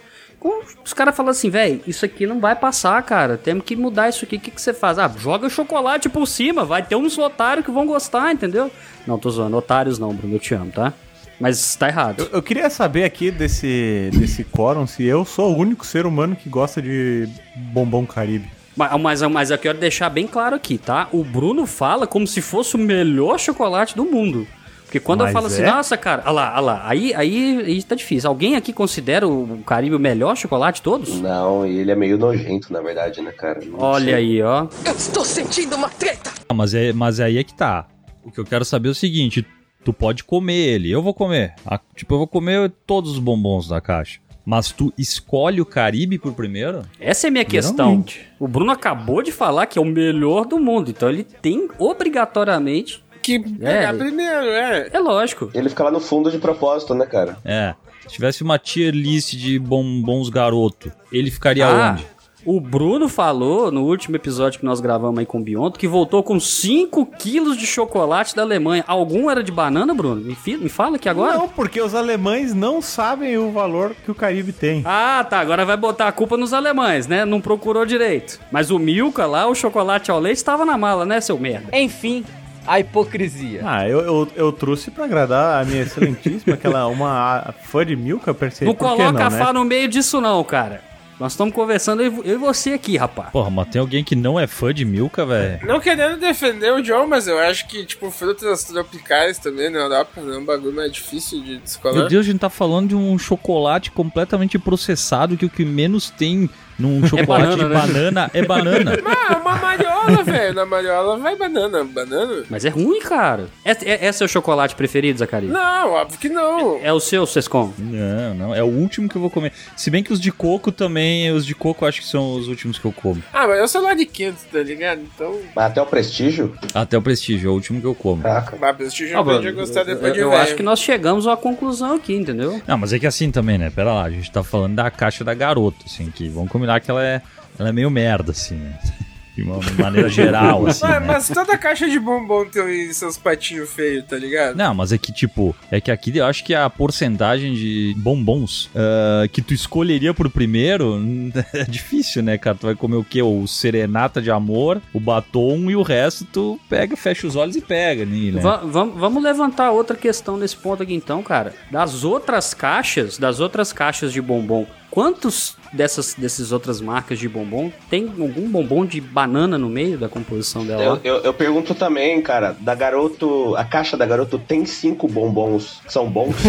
[0.84, 3.38] Os caras falam assim, velho, isso aqui não vai passar, cara.
[3.38, 4.38] Temos que mudar isso aqui.
[4.38, 4.98] O que, que você faz?
[4.98, 6.66] Ah, joga chocolate por cima.
[6.66, 8.72] Vai ter uns otários que vão gostar, entendeu?
[9.06, 9.56] Não, tô zoando.
[9.58, 10.36] Otários não, Bruno.
[10.36, 10.94] Eu te amo, tá?
[11.40, 12.22] Mas tá errado.
[12.22, 16.36] Eu, eu queria saber aqui desse, desse quórum se eu sou o único ser humano
[16.36, 18.50] que gosta de bombom caribe.
[18.76, 21.08] Mas, mas, mas eu quero deixar bem claro aqui, tá?
[21.12, 24.48] O Bruno fala como se fosse o melhor chocolate do mundo.
[24.92, 25.72] Porque quando eu Mas falo assim, é?
[25.72, 28.30] nossa, cara, olha lá, olha lá, aí, aí, aí tá difícil.
[28.30, 31.22] Alguém aqui considera o Caribe o melhor chocolate de todos?
[31.22, 33.62] Não, e ele é meio nojento, na verdade, né, cara?
[33.64, 34.14] Não Olha sei.
[34.16, 34.68] aí, ó.
[34.84, 36.34] Eu estou sentindo uma treta.
[36.50, 37.88] Ah, mas, é, mas aí é que tá.
[38.22, 39.48] O que eu quero saber é o seguinte:
[39.86, 41.56] tu pode comer ele, eu vou comer.
[41.66, 44.20] Ah, tipo, eu vou comer todos os bombons da caixa.
[44.46, 46.82] Mas tu escolhe o Caribe por primeiro?
[47.00, 48.04] Essa é a minha questão.
[48.38, 53.02] O Bruno acabou de falar que é o melhor do mundo, então ele tem obrigatoriamente
[53.22, 54.90] que pegar primeiro, é.
[54.92, 55.50] É lógico.
[55.54, 57.38] Ele fica lá no fundo de propósito, né, cara?
[57.46, 57.74] É.
[58.04, 62.06] Se tivesse uma tier list de bombons garoto, ele ficaria Ah, onde?
[62.44, 66.24] O Bruno falou no último episódio que nós gravamos aí com o Bionto que voltou
[66.24, 68.84] com 5 quilos de chocolate da Alemanha.
[68.88, 70.20] Algum era de banana, Bruno?
[70.22, 71.38] Me, me fala aqui agora.
[71.38, 74.82] Não, porque os alemães não sabem o valor que o Caribe tem.
[74.84, 75.40] Ah, tá.
[75.40, 77.26] Agora vai botar a culpa nos alemães, né?
[77.26, 78.40] Não procurou direito.
[78.52, 81.70] Mas o Milka lá, o chocolate ao leite, estava na mala, né, seu merda?
[81.78, 82.26] Enfim,
[82.66, 83.62] a hipocrisia.
[83.64, 88.34] Ah, eu, eu, eu trouxe pra agradar a minha excelentíssima, aquela uma fã de Milka,
[88.34, 88.66] percebi.
[88.66, 89.38] não coloca não, a né?
[89.38, 90.92] Fá no meio disso não, cara.
[91.22, 93.30] Nós estamos conversando, eu e- você aqui, rapaz.
[93.30, 95.60] Porra, mas tem alguém que não é fã de Milka, velho?
[95.68, 100.20] Não querendo defender o John, mas eu acho que, tipo, frutas tropicais também na Europa
[100.20, 101.96] é um bagulho mais difícil de descolar.
[101.96, 106.10] Meu Deus, a gente tá falando de um chocolate completamente processado que o que menos
[106.10, 107.80] tem num chocolate banana, de né?
[107.80, 108.92] banana é banana.
[109.32, 110.54] Ah, uma mariola, velho.
[110.54, 111.84] Na mariola vai banana.
[111.84, 112.44] Banana?
[112.50, 113.48] Mas é ruim, cara.
[113.64, 115.52] É, é, é seu chocolate preferido, Zacarias?
[115.52, 116.80] Não, óbvio que não.
[116.82, 117.74] É o seu, Sescom?
[117.78, 119.52] Não, não, é o último que eu vou comer.
[119.76, 122.48] Se bem que os de coco também, os de coco eu acho que são os
[122.48, 123.22] últimos que eu como.
[123.34, 125.02] Ah, mas eu sou lá de quinto, tá ligado?
[125.02, 125.40] Então.
[125.56, 126.56] Mas até o prestígio?
[126.74, 128.22] Até o prestígio, é o último que eu como.
[128.22, 128.58] Caraca.
[128.62, 130.42] Ah, prestígio Ah, eu gostar depois eu, de eu velho.
[130.42, 132.62] acho que nós chegamos a uma conclusão aqui, entendeu?
[132.68, 133.70] Não, mas é que assim também, né?
[133.70, 136.90] Pera lá, a gente tá falando da caixa da garota, assim, que vamos combinar que
[136.92, 137.22] ela é,
[137.58, 138.78] ela é meio merda, assim, né?
[139.34, 141.06] De uma maneira geral, assim, Ué, né?
[141.08, 144.58] mas toda caixa de bombom tem seus patinhos feios, tá ligado?
[144.58, 148.70] Não, mas é que, tipo, é que aqui eu acho que a porcentagem de bombons
[148.76, 151.00] ah, que tu escolheria por primeiro
[151.56, 152.58] é difícil, né, cara?
[152.58, 153.22] Tu vai comer o quê?
[153.22, 157.62] O serenata de amor, o batom e o resto tu pega, fecha os olhos e
[157.62, 158.42] pega, né?
[158.42, 161.54] Va- vam- vamos levantar outra questão nesse ponto aqui então, cara.
[161.72, 167.72] Das outras caixas, das outras caixas de bombom, quantos dessas dessas outras marcas de bombom
[167.90, 171.00] tem algum bombom de banana no meio da composição dela?
[171.04, 173.56] Eu, eu, eu pergunto também, cara, da garoto.
[173.56, 176.36] A caixa da garoto tem cinco bombons que são bons?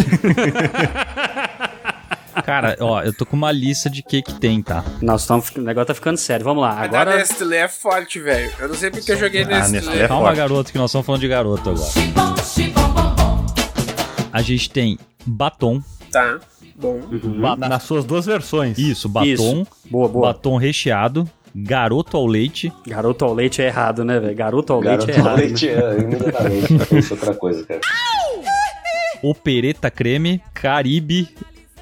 [2.44, 4.82] Cara, ó, eu tô com uma lista de que que tem, tá?
[5.02, 6.42] Nós estamos, o negócio tá ficando sério.
[6.42, 6.70] Vamos lá.
[6.70, 8.50] A Agora Nestlé é forte, velho.
[8.58, 9.68] Eu não sei porque eu joguei Nestlé.
[9.80, 10.38] Nestlé é Calma, forte.
[10.38, 11.90] garoto, que nós estamos falando de garoto agora.
[14.32, 15.82] A gente tem batom.
[16.10, 16.40] Tá,
[17.40, 18.76] ba- Na- nas suas duas versões.
[18.78, 19.26] Isso, batom.
[19.28, 19.66] Isso.
[19.90, 20.26] Boa, boa.
[20.32, 21.28] Batom recheado.
[21.54, 22.72] Garoto ao leite.
[22.86, 24.34] Garoto ao leite é errado, né, velho?
[24.34, 25.36] Garoto ao Garoto leite é errado.
[25.38, 26.98] leite, é, imediatamente.
[26.98, 27.80] Isso é outra coisa, cara.
[29.22, 30.40] Opereta creme.
[30.54, 31.28] Caribe.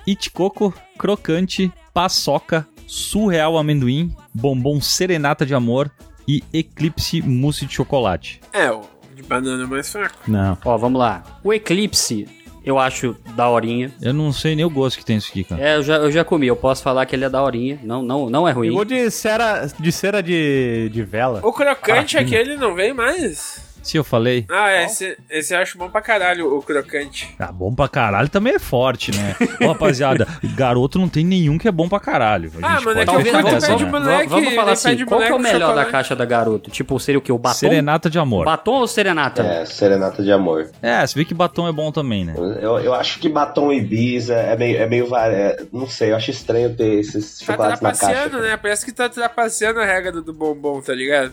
[0.07, 0.75] Itcoco.
[0.99, 1.73] Crocante.
[1.95, 2.67] Paçoca.
[2.87, 4.15] Surreal amendoim.
[4.35, 5.91] Bombom serenata de amor.
[6.29, 8.41] E eclipse mousse de chocolate.
[8.53, 8.83] É, o
[9.17, 10.17] de banana é mais fraco.
[10.29, 10.57] Não.
[10.65, 11.23] Ó, vamos lá.
[11.43, 12.27] O Eclipse,
[12.71, 13.91] eu acho daorinha.
[14.01, 15.63] Eu não sei nem o gosto que tem isso aqui, cara.
[15.63, 17.79] É, eu já, eu já comi, eu posso falar que ele é daorinha.
[17.83, 18.69] Não, não, não é ruim.
[18.69, 21.41] Eu vou de cera de, cera de, de vela.
[21.43, 22.21] O crocante Parafina.
[22.21, 23.70] aquele não vem mais?
[23.83, 24.45] Se eu falei.
[24.51, 27.35] Ah, é, esse, esse eu acho bom pra caralho, o crocante.
[27.39, 29.35] Ah, bom pra caralho também é forte, né?
[29.63, 32.53] Ô, rapaziada, garoto não tem nenhum que é bom pra caralho.
[32.63, 33.91] A Ah, gente mano, é pode que eu né?
[33.91, 36.71] moleque, Vamos falar assim, qual que é o melhor da caixa da garoto?
[36.71, 37.33] Tipo, seria o que?
[37.33, 37.55] O batom?
[37.59, 38.45] Serenata de amor.
[38.45, 39.43] Batom ou serenata?
[39.43, 40.71] É, serenata de amor.
[40.83, 42.35] É, você vê que batom é bom também, né?
[42.37, 46.31] Eu, eu acho que batom Ibiza é meio, é meio é, não sei, eu acho
[46.31, 48.07] estranho ter esses Tá chocolates na caixa.
[48.07, 48.57] trapaceando, né?
[48.57, 51.33] Parece que tá trapaceando a regra do bombom, tá ligado?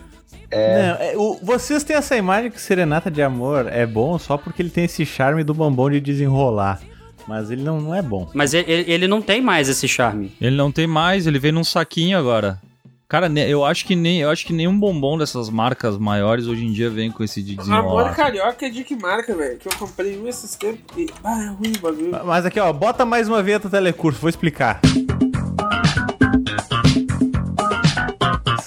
[0.51, 4.61] Não, é, o- vocês têm essa imagem que Serenata de Amor é bom só porque
[4.61, 6.79] ele tem esse charme do bombom de desenrolar.
[7.27, 8.29] Mas ele não, não é bom.
[8.33, 10.31] Mas ele, ele não tem mais esse charme.
[10.39, 12.57] Ele não tem mais, ele veio num saquinho agora.
[13.09, 16.71] Cara, eu acho que nem eu acho que nenhum bombom dessas marcas maiores hoje em
[16.73, 18.15] dia vem com esse de Amor desenrolar.
[18.15, 19.57] carioca é de que marca, velho?
[19.57, 21.09] Que eu comprei um esses tempos e.
[21.23, 22.25] Ah, é ruim o bagulho.
[22.25, 24.81] Mas aqui, ó, bota mais uma vinheta telecurso, vou explicar.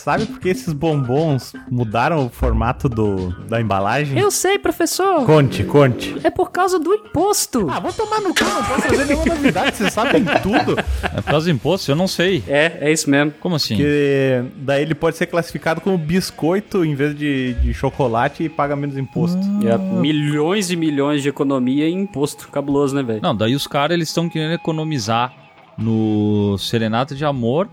[0.01, 4.19] Sabe por que esses bombons mudaram o formato do, da embalagem?
[4.19, 5.27] Eu sei, professor.
[5.27, 6.17] Conte, conte.
[6.25, 7.69] É por causa do imposto.
[7.71, 10.79] Ah, vou tomar no cu, não posso fazer nenhuma novidade, vocês sabem tudo.
[11.03, 11.91] É por causa do imposto?
[11.91, 12.43] Eu não sei.
[12.49, 13.33] É, é isso mesmo.
[13.41, 13.77] Como assim?
[13.77, 18.75] Que daí ele pode ser classificado como biscoito em vez de, de chocolate e paga
[18.75, 19.41] menos imposto.
[19.63, 22.49] É, milhões e milhões de economia em imposto.
[22.49, 23.21] Cabuloso, né, velho?
[23.23, 25.35] Não, daí os caras eles estão querendo economizar
[25.77, 27.69] no Serenata de Amor,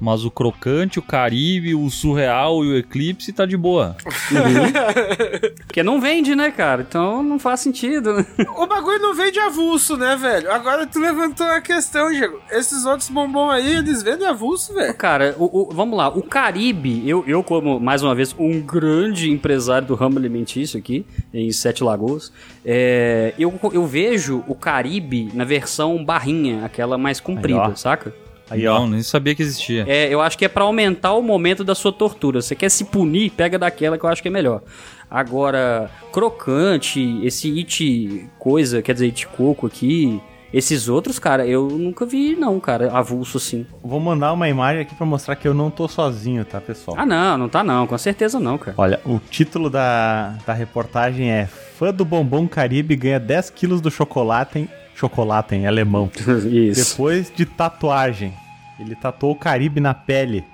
[0.00, 3.96] mas o Crocante, o Caribe, o Surreal e o Eclipse tá de boa.
[5.66, 6.84] Porque não vende, né, cara?
[6.88, 8.26] Então não faz sentido, né?
[8.56, 10.50] O bagulho não vem de avulso, né, velho?
[10.50, 12.40] Agora tu levantou a questão, Diego.
[12.50, 14.94] Esses outros bombom aí, eles vendem avulso, velho.
[14.94, 19.30] Cara, o, o- vamos lá, o Caribe, eu, eu como, mais uma vez, um grande
[19.30, 22.32] empresário do ramo alimentício aqui, em Sete Lagoas,
[22.64, 28.14] é, eu, eu vejo o Caribe na versão barrinha, aquela mais comprida, saca?
[28.50, 28.80] Aí, ó.
[28.80, 29.84] Não, nem sabia que existia.
[29.86, 32.40] É, eu acho que é pra aumentar o momento da sua tortura.
[32.40, 34.62] Você quer se punir, pega daquela que eu acho que é melhor.
[35.10, 40.20] Agora, crocante, esse it coisa, quer dizer, it coco aqui,
[40.52, 43.66] esses outros, cara, eu nunca vi não, cara, avulso assim.
[43.82, 46.96] Vou mandar uma imagem aqui pra mostrar que eu não tô sozinho, tá, pessoal?
[46.98, 48.74] Ah, não, não tá não, com certeza não, cara.
[48.76, 53.88] Olha, o título da, da reportagem é Fã do Bombom Caribe ganha 10 quilos do
[53.88, 56.10] chocolate em, chocolate em alemão.
[56.50, 56.90] Isso.
[56.90, 58.34] Depois de tatuagem.
[58.80, 60.44] Ele tatuou o Caribe na pele.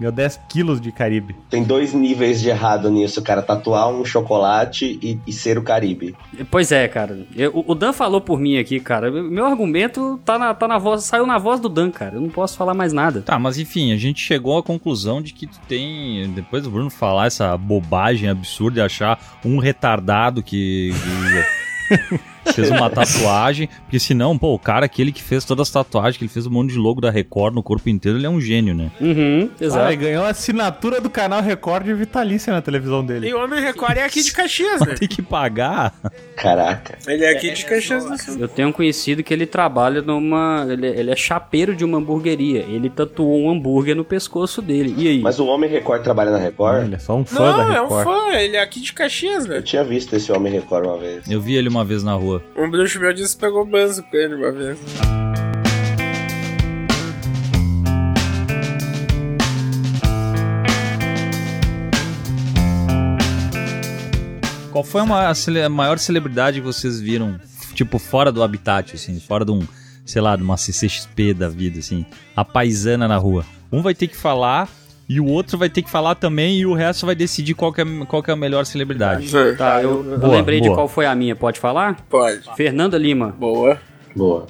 [0.00, 1.36] Ganhou 10 quilos de Caribe.
[1.50, 3.42] Tem dois níveis de errado nisso, cara.
[3.42, 6.16] Tatuar um chocolate e, e ser o Caribe.
[6.50, 7.26] Pois é, cara.
[7.36, 9.10] Eu- o Dan falou por mim aqui, cara.
[9.10, 12.14] Meu argumento tá na, tá na voz, saiu na voz do Dan, cara.
[12.16, 13.20] Eu não posso falar mais nada.
[13.20, 16.30] Tá, mas enfim, a gente chegou à conclusão de que tu tem.
[16.30, 20.92] Depois do Bruno falar essa bobagem absurda de achar um retardado que.
[22.54, 23.68] fez uma tatuagem.
[23.82, 26.50] Porque senão, pô, o cara aquele que fez todas as tatuagens, que ele fez um
[26.50, 28.90] monte de logo da Record no corpo inteiro, ele é um gênio, né?
[29.00, 33.28] Uhum, Ah, ele ganhou a assinatura do canal Record vitalícia na televisão dele.
[33.28, 34.94] E o Homem Record é aqui de Caxias, né?
[34.94, 35.94] Tem que pagar.
[36.36, 36.98] Caraca.
[37.06, 38.36] Ele é aqui de Caxias do Sul.
[38.38, 40.66] Eu tenho um conhecido que ele trabalha numa.
[40.68, 42.60] Ele, ele é chapeiro de uma hamburgueria.
[42.60, 44.94] Ele tatuou um hambúrguer no pescoço dele.
[44.96, 45.20] E aí?
[45.20, 46.84] Mas o Homem Record trabalha na Record?
[46.86, 48.04] Ele é só um fã da Não, é um Record.
[48.04, 49.62] fã, ele é aqui de Caxias, Eu velho.
[49.62, 51.28] tinha visto esse Homem Record uma vez.
[51.30, 52.29] Eu vi ele uma vez na rua.
[52.56, 54.78] Um bruxo meu disse que pegou banzo com ele uma vez.
[64.70, 67.40] Qual foi a maior celebridade que vocês viram,
[67.74, 69.66] tipo, fora do habitat, assim, fora de um,
[70.06, 73.44] sei lá, de uma CCXP da vida, assim, a paisana na rua?
[73.72, 74.68] Um vai ter que falar
[75.12, 77.80] e o outro vai ter que falar também e o resto vai decidir qual que
[77.80, 79.28] é, qual que é a melhor celebridade.
[79.58, 80.76] Tá, eu, eu Boa, lembrei de boa.
[80.78, 81.34] qual foi a minha.
[81.34, 81.96] Pode falar?
[82.08, 82.42] Pode.
[82.54, 83.34] Fernanda Lima.
[83.36, 83.76] Boa.
[84.14, 84.46] Boa.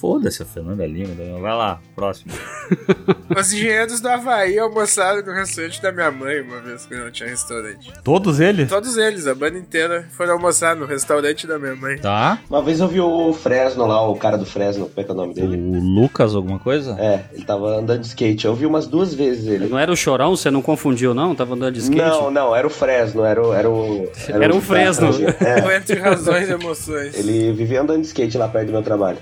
[0.00, 2.32] Foda-se a Fernanda Lima, vai lá, próximo.
[3.38, 7.28] Os engenheiros do Havaí almoçaram no restaurante da minha mãe uma vez que não tinha
[7.28, 7.92] restaurante.
[8.02, 8.70] Todos eles?
[8.70, 11.98] Todos eles, a banda inteira, foram almoçar no restaurante da minha mãe.
[11.98, 12.38] Tá?
[12.48, 15.12] Uma vez eu vi o Fresno lá, o cara do Fresno, como é que é
[15.12, 15.56] o nome dele?
[15.56, 16.96] O Lucas, alguma coisa?
[16.98, 18.46] É, ele tava andando de skate.
[18.46, 19.68] Eu vi umas duas vezes ele.
[19.68, 20.34] Não era o Chorão?
[20.34, 21.34] Você não confundiu, não?
[21.34, 22.00] Tava andando de skate?
[22.00, 23.52] Não, não, era o Fresno, era o.
[23.52, 25.10] Era, o, Era um Fresno.
[25.40, 27.18] É, Entre razões e emoções.
[27.18, 29.18] ele vivia andando de skate lá perto do meu trabalho.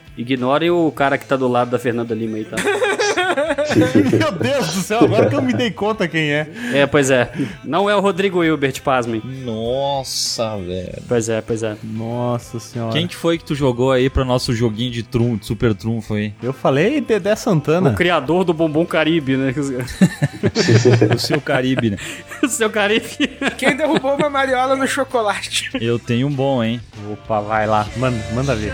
[0.70, 2.56] O cara que tá do lado da Fernanda Lima aí, tá?
[4.18, 6.48] Meu Deus do céu, agora que eu me dei conta quem é.
[6.72, 7.30] é, pois é.
[7.64, 9.22] Não é o Rodrigo Hilbert, pasmem.
[9.44, 11.02] Nossa, velho.
[11.06, 11.76] Pois é, pois é.
[11.82, 12.92] Nossa senhora.
[12.92, 16.14] Quem que foi que tu jogou aí pro nosso joguinho de, trum, de super trunfo
[16.14, 16.32] aí?
[16.42, 17.90] Eu falei Dedé Santana.
[17.90, 19.54] O criador do Bombom Caribe, né?
[21.14, 21.96] O seu Caribe, né?
[22.42, 23.28] o seu Caribe.
[23.56, 25.70] Quem derrubou uma mariola no chocolate?
[25.80, 26.80] Eu tenho um bom, hein?
[27.12, 27.86] Opa, vai lá.
[27.96, 28.72] Manda, manda ver.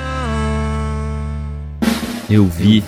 [2.29, 2.83] Eu vi.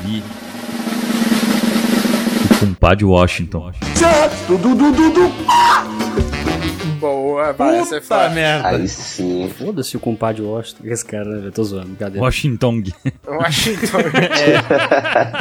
[2.44, 3.72] O compadre Washington.
[4.48, 4.58] Boa,
[5.46, 5.85] vai,
[7.74, 8.30] essa é Puta foda.
[8.30, 8.68] merda.
[8.68, 9.48] Aí sim.
[9.56, 10.82] Foda-se o compadre Washington.
[10.84, 12.22] Esse cara, eu tô zoando, brincadeira.
[12.24, 12.82] Washington.
[13.26, 13.98] Washington.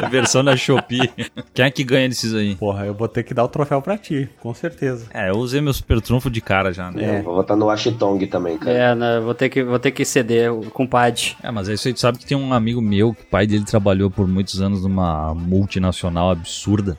[0.04, 1.10] A versão da Shopee.
[1.54, 2.56] Quem é que ganha desses aí?
[2.56, 5.08] Porra, eu vou ter que dar o troféu pra ti, com certeza.
[5.14, 7.20] É, eu usei meu super trunfo de cara já, né?
[7.20, 8.72] Eu Vou votar no Washington também, cara.
[8.72, 11.36] É, né, vou ter que, vou ter que ceder o compadre.
[11.42, 13.46] É, mas é isso aí, tu sabe que tem um amigo meu, que o pai
[13.48, 16.98] dele trabalhou por muitos anos numa multinacional absurda.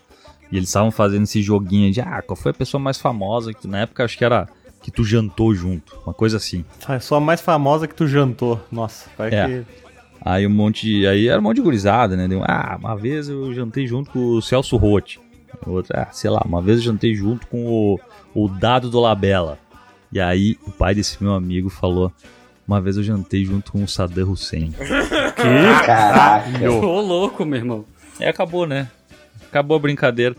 [0.51, 3.67] E eles estavam fazendo esse joguinho de, ah, qual foi a pessoa mais famosa que
[3.67, 4.49] na época acho que era
[4.87, 6.65] que tu jantou junto, uma coisa assim.
[6.89, 8.65] É só a mais famosa que tu jantou.
[8.71, 9.47] Nossa, vai É.
[9.49, 9.65] que.
[10.25, 12.29] Aí um monte de, aí era um monte de gurizada, né?
[12.29, 15.19] Deu, ah, uma vez eu jantei junto com o Celso Rotti.
[15.67, 18.01] Outra, ah, sei lá, uma vez eu jantei junto com o,
[18.33, 19.59] o Dado do Labella.
[20.13, 22.13] E aí o pai desse meu amigo falou,
[22.67, 24.71] uma vez eu jantei junto com o Saddam Hussein.
[25.35, 26.71] Caraca.
[26.71, 27.85] Ô, louco, meu irmão.
[28.21, 28.89] E acabou, né?
[29.49, 30.37] Acabou a brincadeira.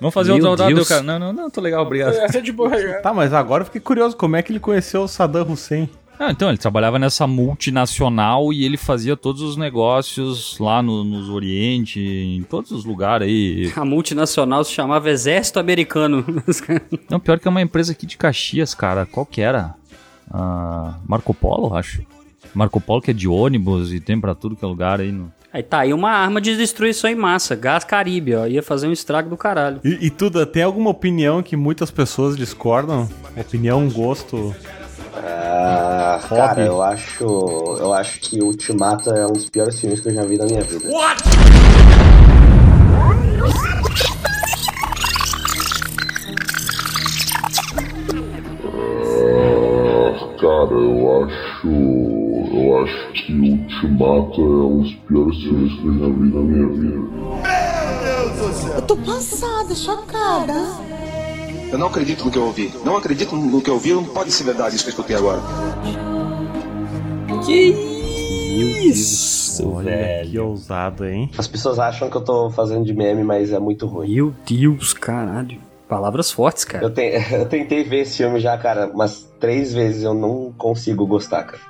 [0.00, 1.02] Vamos fazer Meu outra rodada, cara.
[1.02, 2.14] Não, não, não, tô legal, obrigado.
[2.14, 3.00] Essa é de boa, cara.
[3.02, 5.88] Tá, mas agora eu fiquei curioso como é que ele conheceu o Saddam Hussein.
[6.18, 11.30] Ah, então, ele trabalhava nessa multinacional e ele fazia todos os negócios lá no, nos
[11.30, 13.72] Oriente, em todos os lugares aí.
[13.76, 16.22] A multinacional se chamava Exército Americano.
[17.08, 19.06] Não, pior que é uma empresa aqui de Caxias, cara.
[19.06, 19.74] Qual que era?
[20.30, 22.02] Ah, Marco Polo, acho.
[22.54, 25.10] Marco Polo que é de ônibus e tem pra tudo que é lugar aí.
[25.10, 25.32] No...
[25.52, 27.56] Aí tá aí uma arma de destruição em massa.
[27.56, 28.46] Gás Caribe, ó.
[28.46, 29.80] Ia fazer um estrago do caralho.
[29.82, 33.08] E, e Tuda, tem alguma opinião que muitas pessoas discordam?
[33.36, 34.54] Opinião, gosto?
[35.12, 36.36] Ah, Hobby.
[36.40, 37.24] cara, eu acho.
[37.80, 40.62] Eu acho que Ultimato é um dos piores filmes que eu já vi na minha
[40.62, 40.88] vida.
[50.40, 52.29] Cara, eu acho.
[52.60, 56.68] Eu acho que Ultimato é um dos piores filmes que eu já vi na minha
[56.68, 57.00] vida.
[58.76, 60.52] Eu tô passada, chocada.
[61.72, 62.72] Eu não acredito no que eu ouvi.
[62.84, 63.92] Não acredito no que eu ouvi.
[63.92, 65.40] Não pode ser verdade isso que eu escutei agora.
[67.46, 67.70] Que
[68.88, 71.30] isso, Olha que ousado, hein?
[71.38, 74.12] As pessoas acham que eu tô fazendo de meme, mas é muito ruim.
[74.14, 75.58] Meu Deus, caralho.
[75.88, 76.84] Palavras fortes, cara.
[76.84, 81.06] Eu, te- eu tentei ver esse filme já, cara, umas três vezes eu não consigo
[81.06, 81.60] gostar, cara.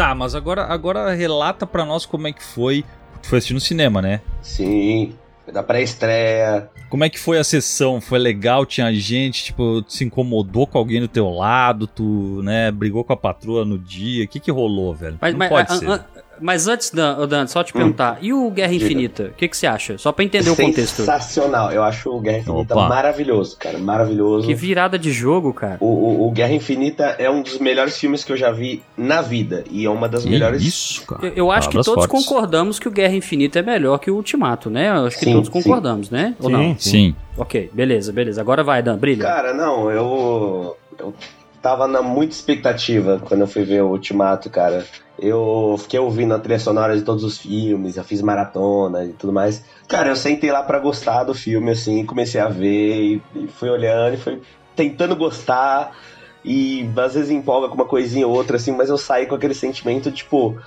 [0.00, 2.86] Tá, mas agora, agora relata pra nós como é que foi.
[3.22, 4.22] Tu foi assistir no cinema, né?
[4.40, 5.12] Sim,
[5.52, 6.70] da pré-estreia.
[6.88, 8.00] Como é que foi a sessão?
[8.00, 8.64] Foi legal?
[8.64, 11.86] Tinha gente, tipo, tu se incomodou com alguém do teu lado?
[11.86, 14.24] Tu, né, brigou com a patroa no dia?
[14.24, 15.18] O que que rolou, velho?
[15.20, 15.90] Mas, Não mas, pode a- ser.
[15.90, 16.04] a-
[16.40, 18.18] mas antes, Dan, Dan, só te perguntar.
[18.20, 18.70] E o Guerra.
[18.74, 19.24] Infinita?
[19.24, 19.98] O que, que você acha?
[19.98, 20.96] Só pra entender o contexto.
[20.98, 21.70] Sensacional.
[21.72, 22.88] Eu acho o Guerra Infinita Opa.
[22.88, 23.78] maravilhoso, cara.
[23.78, 24.46] Maravilhoso.
[24.46, 25.76] Que virada de jogo, cara.
[25.80, 29.20] O, o- o Guerra Infinita é um dos melhores filmes que eu já vi na
[29.20, 29.64] vida.
[29.70, 30.62] E é uma das Que melhores.
[30.62, 31.26] isso, cara.
[31.26, 32.26] Eu, eu acho que Palavras todos fortes.
[32.28, 34.88] concordamos que o Guerra Infinita é melhor que o Ultimato, né?
[34.88, 35.52] Eu acho que Sim, todos sim.
[35.52, 36.34] concordamos, né?
[36.40, 36.76] Ou não?
[36.78, 37.14] Sim.
[37.36, 38.40] Ok, beleza, beleza.
[38.40, 39.24] Agora vai, Dan, brilha.
[39.24, 40.76] Cara, não, eu.
[40.98, 41.14] Eu
[41.62, 44.84] tava na muita expectativa quando eu fui ver o Ultimato, cara.
[45.20, 49.32] Eu fiquei ouvindo a trilha sonora de todos os filmes, já fiz maratona e tudo
[49.32, 49.62] mais.
[49.86, 53.68] Cara, eu sentei lá pra gostar do filme, assim, comecei a ver e, e fui
[53.68, 54.40] olhando e fui
[54.74, 55.94] tentando gostar.
[56.42, 59.54] E às vezes empolga com uma coisinha ou outra, assim, mas eu saí com aquele
[59.54, 60.58] sentimento, tipo.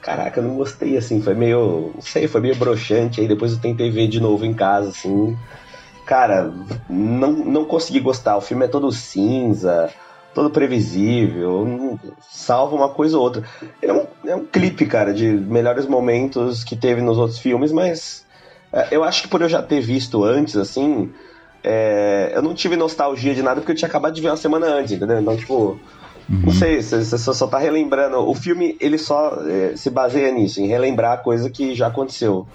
[0.00, 1.90] Caraca, eu não gostei, assim, foi meio.
[1.92, 3.20] Não sei, foi meio broxante.
[3.20, 5.36] Aí depois eu tentei ver de novo em casa, assim.
[6.04, 6.52] Cara,
[6.88, 8.36] não, não consegui gostar.
[8.36, 9.90] O filme é todo cinza,
[10.36, 11.98] todo previsível,
[12.30, 13.42] salva uma coisa ou outra.
[13.80, 18.22] É um, é um clipe, cara, de melhores momentos que teve nos outros filmes, mas
[18.70, 21.10] é, eu acho que por eu já ter visto antes, assim,
[21.64, 24.66] é, eu não tive nostalgia de nada porque eu tinha acabado de ver uma semana
[24.66, 25.18] antes, entendeu?
[25.18, 25.80] Então, tipo,
[26.28, 28.18] não sei, você só tá relembrando.
[28.18, 32.46] O filme, ele só é, se baseia nisso, em relembrar a coisa que já aconteceu.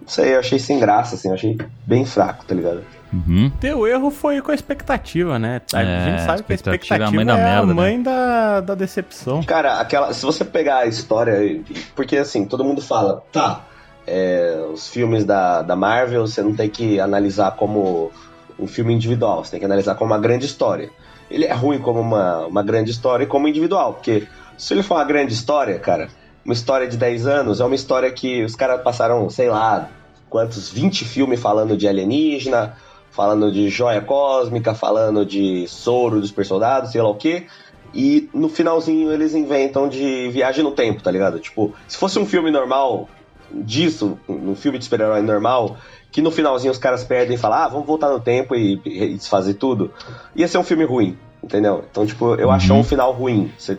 [0.00, 2.84] Não sei, eu achei sem graça, assim, eu achei bem fraco, tá ligado?
[3.12, 3.50] Uhum.
[3.60, 5.60] Teu erro foi com a expectativa, né?
[5.72, 7.74] A É, gente sabe que a expectativa é a mãe da é merda, a né?
[7.74, 9.42] mãe da, da decepção.
[9.44, 10.12] Cara, aquela.
[10.12, 11.62] Se você pegar a história.
[11.94, 13.64] Porque assim, todo mundo fala, tá.
[14.06, 18.10] é, os filmes da, da Marvel você não tem que analisar como
[18.58, 20.90] um filme individual, você tem que analisar como uma grande história.
[21.30, 24.94] Ele é ruim como uma, uma grande história e como individual, porque se ele for
[24.94, 26.08] uma grande história, cara,
[26.44, 29.88] uma história de 10 anos, é uma história que os caras passaram, sei lá,
[30.30, 32.74] quantos, 20 filmes falando de alienígena,
[33.16, 37.46] falando de joia cósmica, falando de soro dos soldados, sei lá o quê.
[37.94, 41.40] E no finalzinho eles inventam de viagem no tempo, tá ligado?
[41.40, 43.08] Tipo, se fosse um filme normal
[43.50, 45.78] disso, um filme de super-herói normal,
[46.12, 49.14] que no finalzinho os caras perdem e falam, ah, vamos voltar no tempo e, e
[49.14, 49.90] desfazer tudo,
[50.34, 51.84] ia ser um filme ruim, entendeu?
[51.90, 53.50] Então, tipo, eu acho um final ruim.
[53.56, 53.78] Você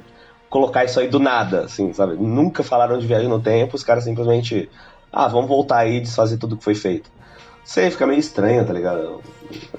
[0.50, 2.16] colocar isso aí do nada, assim, sabe?
[2.16, 4.68] Nunca falaram de viagem no tempo, os caras simplesmente,
[5.14, 7.12] ah, vamos voltar aí e desfazer tudo que foi feito.
[7.68, 9.22] Sei, fica meio estranho, tá ligado?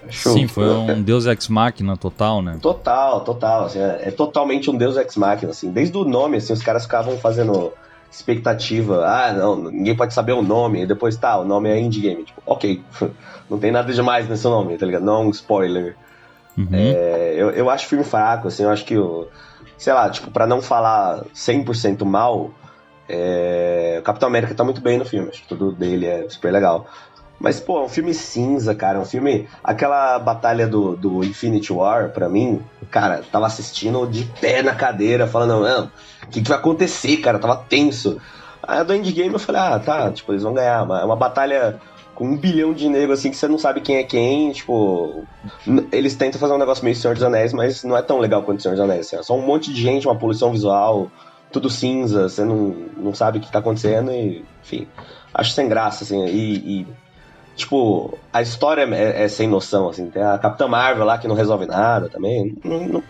[0.07, 2.59] Acho- Sim, foi um Deus Ex Machina total, né?
[2.63, 6.53] Total, total, assim, é, é totalmente um Deus Ex Machina, assim, desde o nome, assim,
[6.53, 7.73] os caras ficavam fazendo
[8.11, 12.01] expectativa, ah, não, ninguém pode saber o nome, e depois, tá, o nome é Indie
[12.01, 12.83] Game, tipo, ok,
[13.51, 15.05] não tem nada demais nesse nome, tá ligado?
[15.05, 15.95] Não é um spoiler.
[16.75, 19.29] É, eu, eu acho filme fraco, assim, eu acho que, o,
[19.77, 22.51] sei lá, tipo, pra não falar 100% mal,
[23.09, 26.53] é, o Capitão América tá muito bem no filme, acho que tudo dele é super
[26.53, 26.87] legal.
[27.41, 28.99] Mas, pô, é um filme cinza, cara.
[28.99, 29.49] É um filme.
[29.63, 32.61] Aquela batalha do, do Infinity War, pra mim,
[32.91, 35.85] cara, tava assistindo de pé na cadeira, falando, não,
[36.25, 37.39] o que, que vai acontecer, cara?
[37.39, 38.21] Tava tenso.
[38.67, 40.85] Aí do Endgame eu falei, ah, tá, tipo, eles vão ganhar.
[40.85, 41.81] Mas É uma batalha
[42.15, 45.25] com um bilhão de negros, assim, que você não sabe quem é quem, tipo.
[45.93, 48.61] Eles tentam fazer um negócio meio Senhor dos Anéis, mas não é tão legal quanto
[48.61, 49.07] Senhor dos Anéis.
[49.07, 51.09] Assim, é só um monte de gente, uma poluição visual,
[51.53, 54.89] tudo cinza, você não, não sabe o que tá acontecendo e, enfim.
[55.33, 56.87] Acho sem graça, assim, e- e
[57.59, 60.09] Tipo, a história é, é sem noção, assim.
[60.09, 62.57] Tem a Capitã Marvel lá que não resolve nada também.
[62.65, 63.03] Não, não,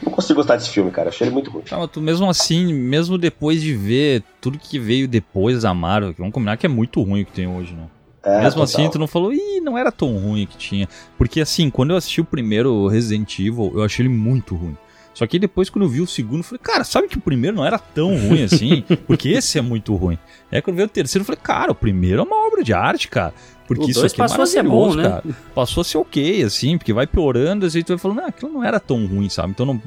[0.00, 1.08] não consigo gostar desse filme, cara.
[1.08, 1.64] Achei ele muito ruim.
[1.68, 6.20] Mas tu mesmo assim, mesmo depois de ver tudo que veio depois da Marvel, que
[6.20, 7.88] vamos combinar que é muito ruim o que tem hoje, né?
[8.22, 8.62] É, mesmo total.
[8.62, 10.88] assim, tu não falou, ih, não era tão ruim que tinha.
[11.18, 14.76] Porque assim, quando eu assisti o primeiro Resident Evil, eu achei ele muito ruim.
[15.12, 17.56] Só que depois, quando eu vi o segundo, eu falei, cara, sabe que o primeiro
[17.56, 18.84] não era tão ruim assim?
[19.06, 20.18] Porque esse é muito ruim.
[20.50, 23.08] Aí quando veio o terceiro, eu falei, cara, o primeiro é uma obra de arte,
[23.08, 23.34] cara.
[23.74, 25.08] Porque O isso aqui é passou a ser maravilhoso, bom, né?
[25.08, 25.22] cara.
[25.54, 28.64] Passou a ser ok, assim, porque vai piorando, assim, tu vai falando, não, aquilo não
[28.64, 29.50] era tão ruim, sabe?
[29.50, 29.80] Então não,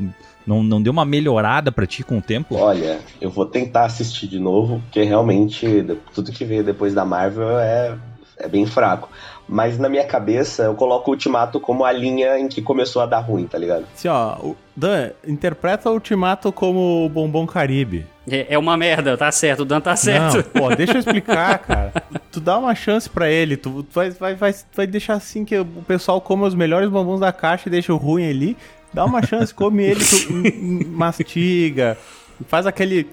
[0.47, 2.55] não, não deu uma melhorada pra ti com o tempo.
[2.55, 5.67] Olha, eu vou tentar assistir de novo, porque realmente
[6.13, 7.97] tudo que veio depois da Marvel é,
[8.37, 9.09] é bem fraco.
[9.49, 13.05] Mas na minha cabeça, eu coloco o Ultimato como a linha em que começou a
[13.05, 13.83] dar ruim, tá ligado?
[13.93, 18.05] Assim, ó, o- Dan, interpreta o Ultimato como o Bombom Caribe.
[18.29, 20.37] É, é uma merda, tá certo, o Dan tá certo.
[20.37, 21.93] Não, pô, deixa eu explicar, cara.
[22.31, 25.65] Tu dá uma chance pra ele, tu, vai, vai, vai, vai deixar assim que o
[25.87, 28.57] pessoal come os melhores bombons da caixa e deixa o ruim ali.
[28.93, 31.97] Dá uma chance, come ele, tu mastiga,
[32.47, 33.07] faz aquele.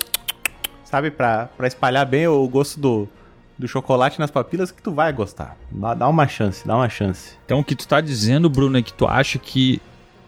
[0.85, 3.09] Sabe, pra, pra espalhar bem o gosto do,
[3.59, 5.57] do chocolate nas papilas que tu vai gostar.
[5.71, 7.35] Dá, dá uma chance, dá uma chance.
[7.45, 9.81] Então o que tu tá dizendo, Bruno, é que tu acha que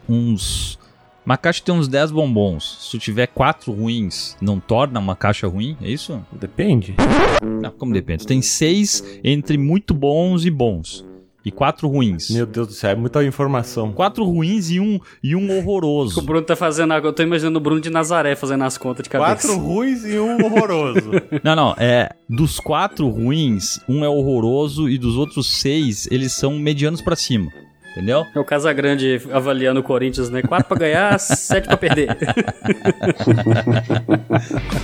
[0.09, 0.79] uns.
[1.25, 2.79] Uma caixa tem uns 10 bombons.
[2.81, 5.77] Se tu tiver 4 ruins, não torna uma caixa ruim?
[5.81, 6.21] É isso?
[6.33, 6.97] Depende.
[7.43, 8.25] Não, como depende?
[8.25, 11.05] Tu tem 6 entre muito bons e bons.
[11.45, 12.31] E 4 ruins.
[12.31, 13.93] Meu Deus do céu, é muita informação.
[13.93, 16.19] 4 ruins e um, e um horroroso.
[16.23, 17.11] O Bruno tá fazendo agora.
[17.11, 19.49] Eu tô imaginando o Bruno de Nazaré fazendo as contas de cabeça.
[19.49, 21.11] Quatro ruins e um horroroso.
[21.43, 22.11] Não, não, é.
[22.29, 27.51] Dos quatro ruins, um é horroroso e dos outros seis, eles são medianos pra cima.
[27.93, 28.27] Entendeu?
[28.35, 30.43] É o Casagrande avaliando o Corinthians, né?
[30.43, 32.09] 4 pra ganhar, 7 pra perder.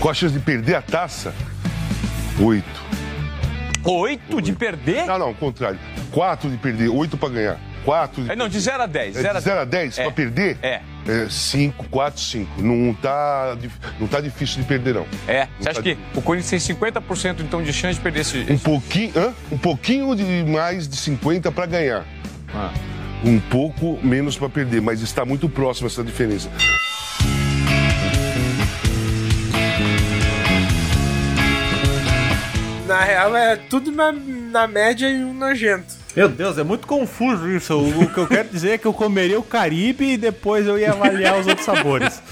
[0.00, 1.34] Qual a chance de perder a taça?
[2.40, 2.88] Oito.
[3.84, 5.06] Oito de perder?
[5.06, 5.78] Não, não, contrário.
[6.12, 7.58] Quatro de perder, oito pra ganhar.
[7.84, 9.16] Quatro de É, não, de 0 a 10.
[9.16, 10.02] É, de 0 a 10 É.
[10.02, 10.58] pra perder?
[10.62, 10.80] É.
[11.30, 12.60] 5, 4, 5.
[12.62, 13.56] Não tá,
[13.98, 15.06] não tá difícil de perder, não.
[15.26, 15.44] É.
[15.44, 18.46] Não Você tá acha que o Corinthians tem 50% então de chance de perder esse.
[18.50, 19.32] Um pouquinho, hã?
[19.50, 22.04] um pouquinho de mais de 50 para ganhar.
[23.24, 26.50] Um pouco menos para perder, mas está muito próximo essa diferença.
[32.86, 35.98] Na real, é tudo na, na média e um nojento.
[36.16, 37.78] Meu Deus, é muito confuso isso.
[37.78, 40.90] O, que eu quero dizer é que eu comeria o Caribe e depois eu ia
[40.90, 42.22] avaliar os outros sabores.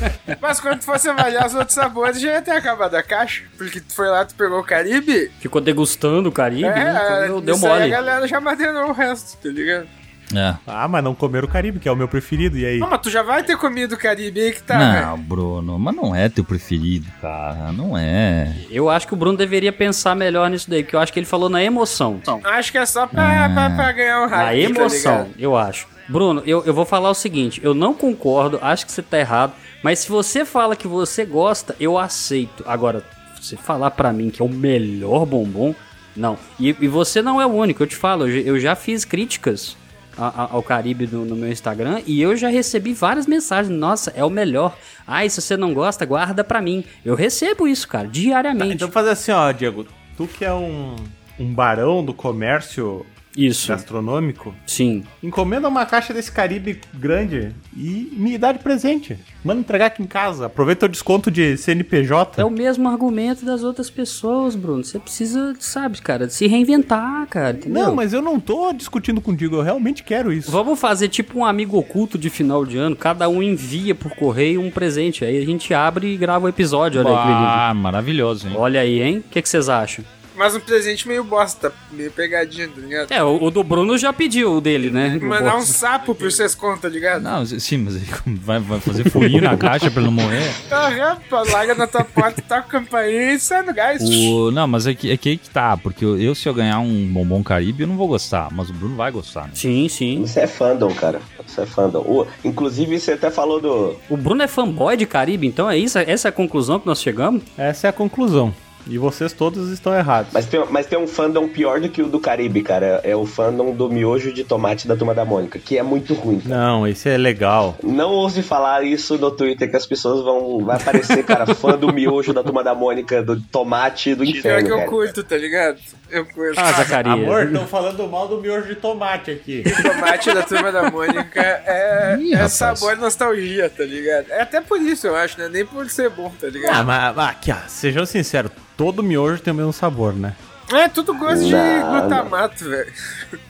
[0.41, 3.45] Mas quando tu fosse avaliar os outros sabores, já ia ter acabado a caixa.
[3.57, 5.30] Porque tu foi lá, tu pegou o Caribe.
[5.39, 7.26] Ficou degustando o Caribe, né?
[7.26, 7.84] Então, deu isso aí mole.
[7.84, 9.87] a galera já madeirou o resto, tá ligado?
[10.35, 10.55] É.
[10.66, 12.79] Ah, mas não comeram o Caribe, que é o meu preferido, e aí?
[12.79, 15.95] Não, mas tu já vai ter comido o Caribe aí que tá, não, Bruno, mas
[15.95, 17.70] não é teu preferido, cara.
[17.72, 18.53] Não é.
[18.70, 21.27] Eu acho que o Bruno deveria pensar melhor nisso daí, porque eu acho que ele
[21.27, 22.20] falou na emoção.
[22.45, 25.35] Acho que é só pra, pra, pra ganhar um Na hype, tá emoção, ligado?
[25.39, 25.87] eu acho.
[26.09, 29.53] Bruno, eu, eu vou falar o seguinte: eu não concordo, acho que você tá errado,
[29.83, 32.64] mas se você fala que você gosta, eu aceito.
[32.66, 33.05] Agora,
[33.41, 35.72] você falar pra mim que é o melhor bombom,
[36.16, 36.37] não.
[36.59, 39.77] E, e você não é o único, eu te falo, eu já fiz críticas
[40.19, 43.77] ao Caribe no, no meu Instagram e eu já recebi várias mensagens.
[43.77, 44.77] Nossa, é o melhor.
[45.07, 46.85] Ai, se você não gosta, guarda pra mim.
[47.05, 48.75] Eu recebo isso, cara, diariamente.
[48.75, 49.87] Então fazer assim, ó, Diego.
[50.17, 50.97] Tu que é um,
[51.39, 53.05] um barão do comércio
[53.37, 53.68] Isso.
[53.68, 55.05] gastronômico, Sim.
[55.22, 59.18] encomenda uma caixa desse Caribe grande e me dá de presente.
[59.45, 60.47] Manda entregar aqui em casa.
[60.47, 62.41] Aproveita o desconto de CNPJ.
[62.41, 64.82] É o mesmo argumento das outras pessoas, Bruno.
[64.82, 67.84] Você precisa, sabe, cara, se reinventar, cara, entendeu?
[67.84, 70.51] Não, mas eu não tô discutindo contigo, eu realmente quero isso.
[70.51, 72.97] Vamos fazer tipo um amigo oculto de final de ano.
[72.97, 75.24] Cada um envia por correio um presente.
[75.24, 77.01] Aí a gente abre e grava o episódio.
[77.01, 77.70] Olha aí.
[77.70, 78.55] Ah, maravilhoso, hein?
[78.57, 79.18] Olha aí, hein?
[79.18, 80.05] O que vocês acham?
[80.37, 83.11] Mas um presente meio bosta, meio pegadinha, tá ligado?
[83.12, 85.18] É, o, o do Bruno já pediu o dele, né?
[85.22, 87.22] Mandar um sapo pra vocês contam, tá ligado?
[87.22, 90.51] Não, sim, mas vai, vai fazer furinho na caixa pra ele não morrer.
[90.70, 94.03] Ah, pô, larga na tua porta, toca a campainha e sai no gás.
[94.03, 96.55] O, não, mas é que, é que aí que tá, porque eu, eu, se eu
[96.55, 99.51] ganhar um bombom caribe, eu não vou gostar, mas o Bruno vai gostar, né?
[99.55, 100.20] Sim, sim.
[100.20, 101.20] Você é fandom, cara.
[101.47, 102.01] Você é fandom.
[102.01, 103.97] O- inclusive, você até falou do.
[104.11, 105.99] O Bruno é fanboy de Caribe, então é isso?
[105.99, 107.43] Essa é a conclusão que nós chegamos?
[107.57, 108.55] Essa é a conclusão.
[108.87, 110.30] E vocês todos estão errados.
[110.32, 113.01] Mas tem, mas tem um fandom pior do que o do Caribe, cara.
[113.03, 116.41] É o fandom do miojo de tomate da turma da Mônica, que é muito ruim.
[116.41, 116.55] cara.
[116.55, 117.76] Não, esse é legal.
[117.82, 120.64] Não ouse falar isso no Twitter, que as pessoas vão.
[120.64, 124.39] Vai aparecer, cara, fã do miojo da turma da Mônica, do tomate do Pior que
[124.39, 125.78] inferno, eu curto, tá ligado?
[126.09, 126.59] Eu curto.
[126.59, 127.14] Ah, Zacarias.
[127.14, 129.64] Amor, estão falando mal do miojo de tomate aqui.
[129.66, 134.30] O tomate da turma da Mônica é, Ih, é sabor nostalgia, tá ligado?
[134.30, 135.49] É até por isso, eu acho, né?
[135.49, 136.76] Nem por ser bom, tá ligado?
[136.76, 140.35] Ah, mas, mas aqui, ó, sejam sinceros, todo miojo tem o mesmo sabor, né?
[140.72, 142.93] É tudo gosto de glutamato, velho.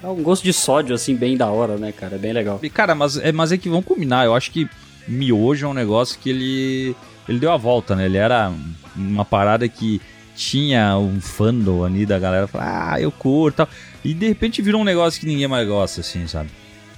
[0.02, 2.16] É um gosto de sódio, assim, bem da hora, né, cara?
[2.16, 2.60] É bem legal.
[2.62, 4.68] E, cara, mas é, mas é que vamos combinar, eu acho que
[5.08, 6.96] miojo é um negócio que ele.
[7.28, 8.04] Ele deu a volta, né?
[8.04, 8.52] Ele era
[8.94, 10.00] uma parada que
[10.36, 13.68] tinha um fandom ali da galera falar, ah, eu curto e tal.
[14.04, 16.50] E de repente virou um negócio que ninguém mais gosta, assim, sabe?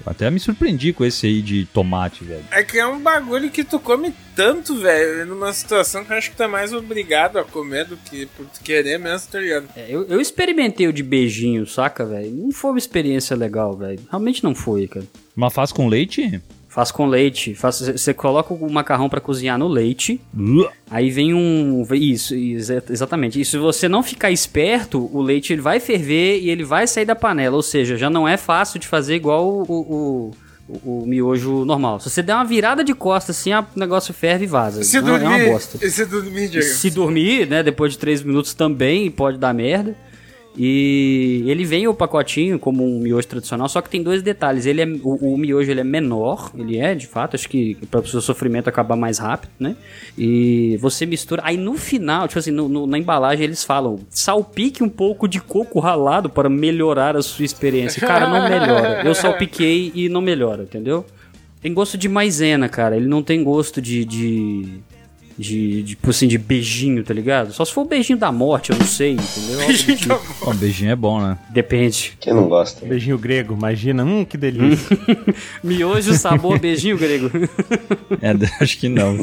[0.07, 2.44] Até me surpreendi com esse aí de tomate, velho.
[2.51, 6.30] É que é um bagulho que tu come tanto, velho, numa situação que eu acho
[6.30, 9.68] que tu é mais obrigado a comer do que por tu querer mesmo, tá ligado?
[9.76, 12.30] É, eu, eu experimentei o de beijinho, saca, velho?
[12.30, 14.01] Não foi uma experiência legal, velho.
[14.09, 15.07] Realmente não foi, cara.
[15.34, 16.40] Mas faz com leite?
[16.69, 17.55] Faz com leite.
[17.55, 20.21] Faz- Você coloca o macarrão pra cozinhar no leite.
[20.91, 21.87] Aí vem um.
[21.95, 23.41] Isso, exa- exatamente.
[23.41, 27.05] E se você não ficar esperto, o leite ele vai ferver e ele vai sair
[27.07, 27.57] da panela.
[27.57, 30.31] Ou seja, já não é fácil de fazer igual o, o,
[30.69, 31.99] o- o miojo normal.
[32.01, 34.85] Se você der uma virada de costas assim, o negócio ferve e vaza.
[34.85, 35.91] Se Não, é uma dormir, bosta.
[35.91, 36.66] se dormir, Diego?
[36.66, 39.97] Se dormir, né, depois de 3 minutos também pode dar merda.
[40.61, 44.67] E ele vem o pacotinho como um miojo tradicional, só que tem dois detalhes.
[44.67, 48.01] Ele é, o, o miojo ele é menor, ele é de fato, acho que para
[48.01, 49.77] o seu sofrimento acabar mais rápido, né?
[50.17, 51.43] E você mistura.
[51.45, 55.41] Aí no final, tipo assim, no- no- na embalagem eles falam: salpique um pouco de
[55.41, 58.05] coco ralado para melhorar a sua experiência.
[58.05, 59.03] Cara, não melhora.
[59.07, 61.07] Eu salpiquei e não melhora, entendeu?
[61.63, 62.97] Tem gosto de maisena, cara.
[62.97, 64.05] Ele não tem gosto de.
[64.05, 64.67] de...
[65.39, 67.53] De, de, tipo assim, de beijinho, tá ligado?
[67.53, 69.61] Só se for o beijinho da morte, eu não sei, entendeu?
[69.61, 70.20] Algo do tipo.
[70.43, 71.39] Ó, beijinho é bom, né?
[71.51, 72.14] Depende.
[72.18, 72.84] Quem não gosta?
[72.84, 74.99] Beijinho grego, imagina, hum, que delícia.
[75.62, 77.30] Miojo, sabor, beijinho grego.
[78.20, 78.34] É,
[78.64, 79.16] acho que não.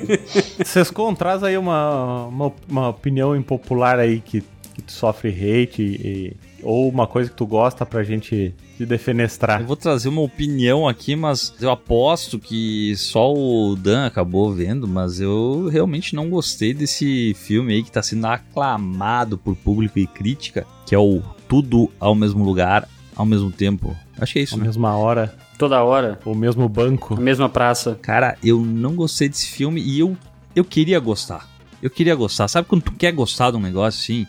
[0.64, 4.42] Sescon, traz aí uma, uma, uma opinião impopular aí que,
[4.74, 9.60] que tu sofre hate e- ou uma coisa que tu gosta pra gente te defenestrar.
[9.60, 14.86] Eu vou trazer uma opinião aqui, mas eu aposto que só o Dan acabou vendo,
[14.86, 20.06] mas eu realmente não gostei desse filme aí que tá sendo aclamado por público e
[20.06, 23.94] crítica, que é o Tudo ao mesmo lugar, ao mesmo tempo.
[24.18, 24.68] Acho que é isso, Na né?
[24.68, 27.14] mesma hora, Toda hora, o mesmo banco.
[27.14, 27.98] a mesma praça.
[28.02, 30.14] Cara, eu não gostei desse filme e eu,
[30.54, 31.48] eu queria gostar.
[31.82, 32.46] Eu queria gostar.
[32.48, 34.26] Sabe quando tu quer gostar de um negócio assim?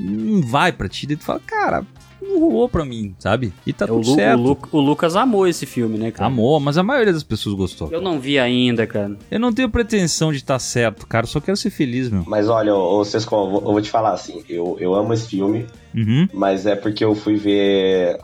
[0.00, 1.84] Não vai pra ti, daí tu fala, cara,
[2.22, 3.52] não rolou pra mim, sabe?
[3.66, 4.38] E tá É, o, tudo Lu- certo.
[4.38, 6.26] o Lu- o Lucas amou esse filme, né, cara?
[6.26, 7.88] Amor, mas a maioria das pessoas gostou.
[7.90, 9.16] Eu não vi ainda, cara.
[9.30, 11.24] Eu não tenho pretensão de estar certo, cara.
[11.24, 12.24] eu Só quero ser feliz, meu.
[12.26, 15.12] Mas olha, ô, ô, Sescon, eu vou- eu vou te falar assim, eu, eu amo
[15.12, 16.28] esse filme, Uhum.
[16.32, 18.18] mas é porque eu fui ver.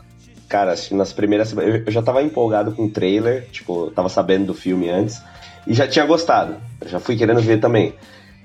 [0.49, 1.75] Cara, que nas primeiras semanas.
[1.75, 5.21] Eu, eu já tava empolgado com o trailer, tipo, eu tava sabendo do filme antes,
[5.67, 6.55] e já tinha gostado.
[6.79, 7.93] Eu já fui querendo ver também.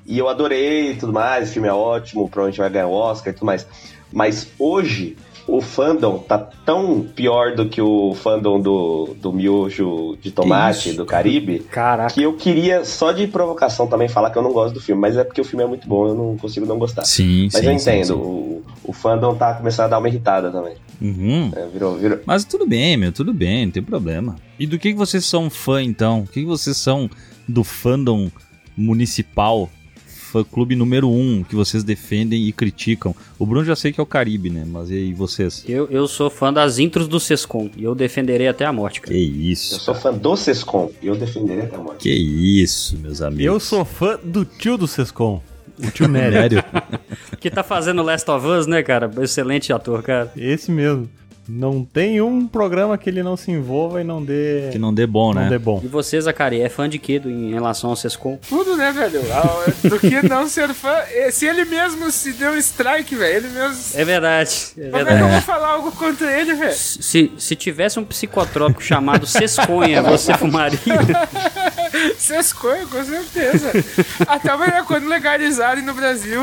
[0.07, 3.33] E eu adorei e tudo mais, o filme é ótimo, provavelmente vai ganhar o Oscar
[3.33, 3.67] e tudo mais.
[4.13, 10.31] Mas hoje, o fandom tá tão pior do que o fandom do, do miojo de
[10.31, 11.61] tomate isso, do Caribe.
[11.61, 12.13] Caraca.
[12.13, 15.17] Que eu queria, só de provocação também, falar que eu não gosto do filme, mas
[15.17, 17.05] é porque o filme é muito bom, eu não consigo não gostar.
[17.05, 18.13] Sim, Mas sim, eu sim, entendo, sim.
[18.13, 20.75] O, o fandom tá começando a dar uma irritada também.
[21.01, 21.51] Uhum.
[21.55, 22.21] É, virou, virou.
[22.25, 24.37] Mas tudo bem, meu, tudo bem, não tem problema.
[24.59, 26.21] E do que, que vocês são fã, então?
[26.21, 27.11] O que, que vocês são
[27.49, 28.31] do fandom
[28.77, 29.69] municipal?
[30.33, 33.15] Fã clube número um que vocês defendem e criticam.
[33.39, 34.65] O Bruno já sei que é o Caribe, né?
[34.67, 35.63] Mas e aí, vocês?
[35.69, 39.13] Eu, eu sou fã das intros do Sescom e eu defenderei até a morte, cara.
[39.13, 39.75] Que isso.
[39.75, 41.99] Eu sou fã do Sescom e eu defenderia até a morte.
[41.99, 43.45] Que isso, meus amigos.
[43.45, 45.43] Eu sou fã do tio do Sescom,
[45.79, 46.33] o tio Nery.
[46.33, 46.65] Sério?
[47.39, 49.11] Que tá fazendo Last of Us, né, cara?
[49.21, 50.33] Excelente ator, cara.
[50.35, 51.11] Esse mesmo.
[51.49, 54.69] Não tem um programa que ele não se envolva e não dê.
[54.71, 55.49] que não dê bom, não né?
[55.49, 55.81] dê bom.
[55.83, 58.39] E você, Zacari, é fã de quê do- em relação ao Sescom?
[58.49, 59.21] Tudo, né, velho?
[59.33, 60.95] Ah, Do que não ser fã.
[61.11, 63.77] Eh, Se ele mesmo se deu strike, velho, ele mesmo.
[63.95, 65.33] É verdade, é Como é que eu verdade.
[65.33, 66.73] vou falar algo contra ele, velho?
[66.75, 70.79] Se, se tivesse um psicotrópico chamado Sesconha, você fumaria?
[72.17, 73.71] Sesconha, com certeza.
[74.27, 76.41] Até amanhã, quando legalizarem no Brasil,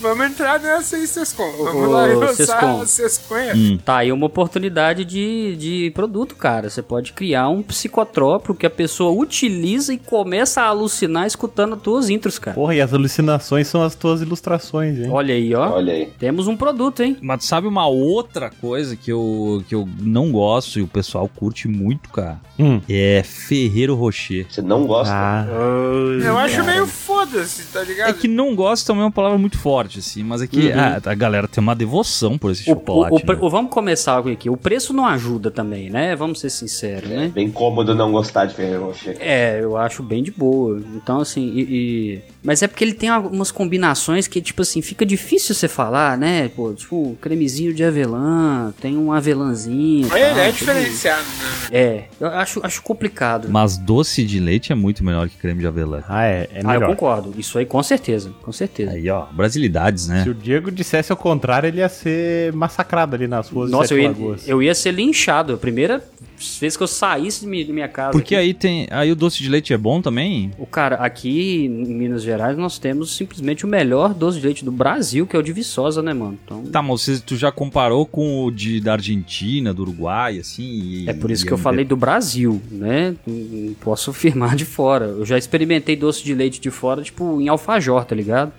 [0.00, 1.50] vamos entrar nessa aí, Sescon.
[1.58, 3.54] Vamos Ô, lá e a Sesconha.
[3.84, 6.70] Tá aí uma oportunidade de, de produto, cara.
[6.70, 11.82] Você pode criar um psicotrópico que a pessoa utiliza e começa a alucinar escutando as
[11.82, 12.54] tuas intros, cara.
[12.54, 15.08] Porra, e as alucinações são as tuas ilustrações, hein?
[15.10, 15.70] Olha aí, ó.
[15.72, 16.12] Olha aí.
[16.18, 17.16] Temos um produto, hein?
[17.20, 21.68] Mas sabe uma outra coisa que eu, que eu não gosto e o pessoal curte
[21.68, 22.40] muito, cara?
[22.58, 22.80] Hum.
[22.88, 24.46] É Ferreiro Rocher.
[24.48, 24.91] Você não gosta?
[25.00, 25.46] Ah,
[26.24, 28.10] Eu acho meio foda-se, tá ligado?
[28.10, 30.78] É que não gosto também é uma palavra muito forte, assim, mas é que Uhum.
[30.78, 33.12] a, a galera tem uma devoção por esse O, chocolate.
[33.14, 33.38] o- o né?
[33.40, 34.48] o- vamos começar aqui.
[34.50, 36.14] O preço não ajuda também, né?
[36.16, 37.32] Vamos ser sinceros, É né?
[37.34, 39.16] bem cômodo não gostar de Ferreiro Rocher.
[39.20, 40.80] É, eu acho bem de boa.
[40.96, 45.06] Então, assim, e, e- Mas é porque ele tem algumas combinações que, tipo assim, fica
[45.06, 46.48] difícil você falar, né?
[46.48, 50.06] Pô, tipo, cremezinho de avelã, tem um avelãzinho.
[50.06, 51.68] Ele tal, é tudo diferenciado, né?
[51.70, 53.48] É, eu acho, acho complicado.
[53.48, 56.02] Mas doce de leite é muito melhor que creme de avelã.
[56.08, 56.88] ah, é, é ah, eu melhor.
[56.88, 57.32] concordo.
[57.38, 58.32] Isso aí, com certeza.
[58.42, 58.92] Com certeza.
[58.92, 60.24] Aí, ó, brasilidades, né?
[60.24, 64.12] Se o Diego dissesse ao contrário, ele ia ser massacrado ali nas ruas Nossa, eu
[64.12, 65.54] de ia, eu ia ser linchado.
[65.54, 66.02] A primeira
[66.60, 68.12] vez que eu saísse de mi- de minha casa.
[68.12, 68.44] Porque aqui.
[68.44, 68.86] aí tem.
[68.90, 70.50] Aí o doce de leite é bom também?
[70.58, 74.72] O cara, aqui em Minas Gerais nós temos simplesmente o melhor doce de leite do
[74.72, 76.38] Brasil, que é o de Viçosa, né, mano?
[76.44, 80.62] Então, Tá, mas você, tu já comparou com o de, da Argentina, do Uruguai, assim?
[80.62, 83.14] e- é por isso que eu é- falei do Brasil, né?
[83.26, 85.06] Não posso afirmar de fora.
[85.06, 88.52] Eu já experimentei doce de leite de fora, tipo, em alfajor, tá ligado?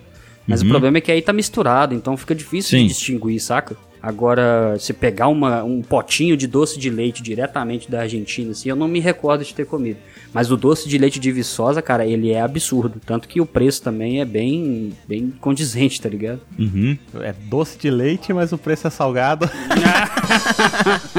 [0.46, 0.66] Mas Uhum.
[0.66, 2.82] o problema é que aí tá misturado, então fica difícil Sim.
[2.86, 3.76] de distinguir, saca?
[4.04, 8.76] Agora, se pegar uma, um potinho de doce de leite diretamente da Argentina, assim, eu
[8.76, 9.96] não me recordo de ter comido.
[10.30, 13.00] Mas o doce de leite de Viçosa, cara, ele é absurdo.
[13.06, 16.42] Tanto que o preço também é bem, bem condizente, tá ligado?
[16.58, 16.98] Uhum.
[17.22, 19.48] É doce de leite, mas o preço é salgado.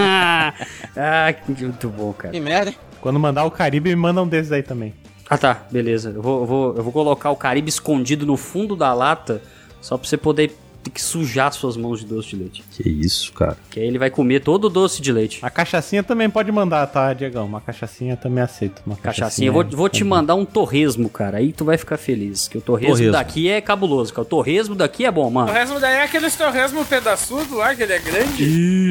[0.95, 2.35] ah, que muito bom, cara.
[2.35, 2.77] Que merda, hein?
[3.01, 4.93] Quando mandar o Caribe, me manda um desses aí também.
[5.27, 6.11] Ah tá, beleza.
[6.11, 9.41] Eu vou, eu vou, eu vou colocar o Caribe escondido no fundo da lata,
[9.81, 10.55] só pra você poder
[10.85, 12.63] ter que sujar suas mãos de doce de leite.
[12.71, 13.57] Que isso, cara.
[13.71, 15.39] Que aí ele vai comer todo o doce de leite.
[15.41, 17.45] A cachaçinha também pode mandar, tá, Diegão?
[17.45, 18.81] Uma cachaçinha também aceito.
[18.85, 21.37] Uma Cachaçinha, eu vou, vou te mandar um torresmo, cara.
[21.37, 22.47] Aí tu vai ficar feliz.
[22.47, 23.11] Que o torresmo, Torresmo.
[23.13, 24.21] daqui é cabuloso, cara.
[24.23, 25.51] O torresmo daqui é bom, O mano.
[25.51, 28.43] resto daí é aquele torresmo pedaçudo lá, que ele é grande.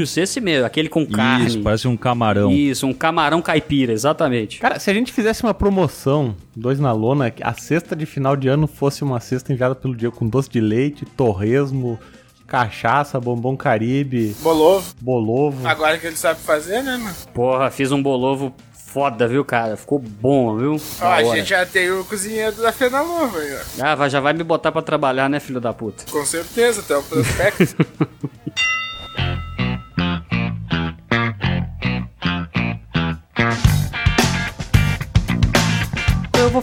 [0.03, 1.47] Isso, esse mesmo, aquele com carne.
[1.47, 2.51] Isso, parece um camarão.
[2.51, 4.59] Isso, um camarão caipira, exatamente.
[4.59, 8.37] Cara, se a gente fizesse uma promoção, dois na lona, que a cesta de final
[8.37, 11.84] de ano fosse uma cesta enviada pelo Diego com doce de leite, torresmo,
[12.47, 14.95] cachaça, bombom caribe, Bolovo.
[15.01, 15.67] bolovo.
[15.67, 17.15] Agora que ele sabe fazer, né, mano?
[17.33, 19.77] Porra, fiz um bolovo foda, viu, cara?
[19.77, 20.77] Ficou bom, viu?
[21.01, 23.61] Ó, Da a gente já tem o cozinheiro da Fenalova aí, ó.
[23.85, 26.05] Ah, vai- já vai me botar pra trabalhar, né, filho da puta?
[26.11, 27.75] Com certeza, até o prospecto.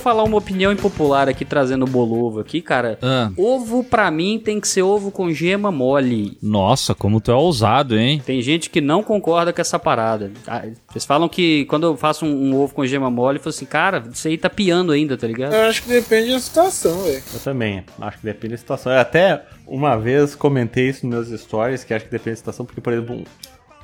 [0.01, 2.97] falar uma opinião impopular aqui, trazendo o bolovo aqui, cara.
[3.01, 3.31] Ah.
[3.37, 6.37] Ovo, pra mim, tem que ser ovo com gema mole.
[6.41, 8.21] Nossa, como tu é ousado, hein?
[8.25, 10.31] Tem gente que não concorda com essa parada.
[10.47, 13.51] Ah, Vocês falam que quando eu faço um, um ovo com gema mole, eu falo
[13.55, 15.53] assim, cara, isso aí tá piando ainda, tá ligado?
[15.53, 17.23] Eu acho que depende da situação, velho.
[17.33, 18.91] Eu também, acho que depende da situação.
[18.91, 22.65] Eu até uma vez comentei isso nos meus stories, que acho que depende da situação,
[22.65, 23.23] porque, por exemplo,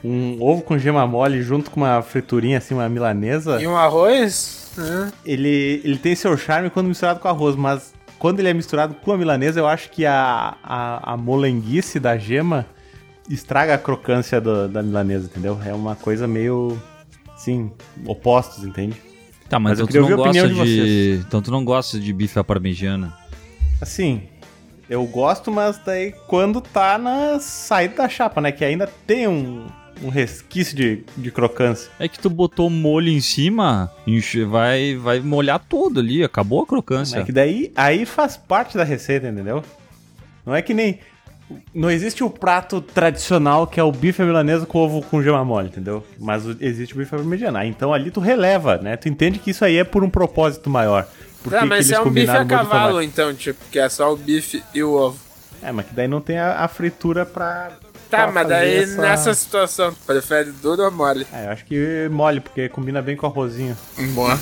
[0.03, 4.71] um, ovo com gema mole junto com uma friturinha, assim, uma milanesa, E um arroz?
[4.77, 5.11] né?
[5.25, 9.11] ele, ele tem seu charme quando misturado com arroz, mas quando ele é misturado com
[9.11, 12.65] a milanesa, eu acho que a, a, a molenguice da gema
[13.29, 15.59] estraga a crocância do- da milanesa, entendeu?
[15.65, 16.81] É uma coisa meio,
[17.35, 17.71] sim,
[18.05, 18.95] opostos, entende?
[19.49, 21.23] Tá, mas, Mas eu então tu queria não ouvir a opinião gosta de de.
[21.27, 23.13] Então tu não gosta de bife à parmegiana.
[23.81, 24.23] Assim,
[24.89, 28.51] eu gosto, mas daí quando tá na saída da chapa, né?
[28.51, 29.67] Que ainda tem um,
[30.03, 31.89] um resquício de, de crocância.
[31.99, 36.65] É que tu botou molho em cima, enche- vai, vai molhar tudo ali, acabou a
[36.67, 37.19] crocância.
[37.19, 39.63] É que daí aí faz parte da receita, entendeu?
[40.45, 40.99] Não é que nem.
[41.73, 45.69] Não existe o prato tradicional que é o bife milanesa com ovo com gema mole,
[45.69, 46.05] entendeu?
[46.19, 47.15] Mas existe o bife.
[47.55, 48.97] Aí, Então ali tu releva, né?
[48.97, 51.07] Tu entende que isso aí é por um propósito maior.
[51.41, 54.17] Por Tá, que mas é um bife a cavalo, então, tipo, que é só o
[54.17, 55.17] bife e o ovo.
[55.63, 57.71] É, mas que daí não tem a, a fritura pra.
[58.09, 61.25] Tá, mas daí essa- nessa situação, tu prefere duro ou mole?
[61.33, 63.77] É, eu acho que mole, porque combina bem com arrozinho.
[64.13, 64.37] Boa.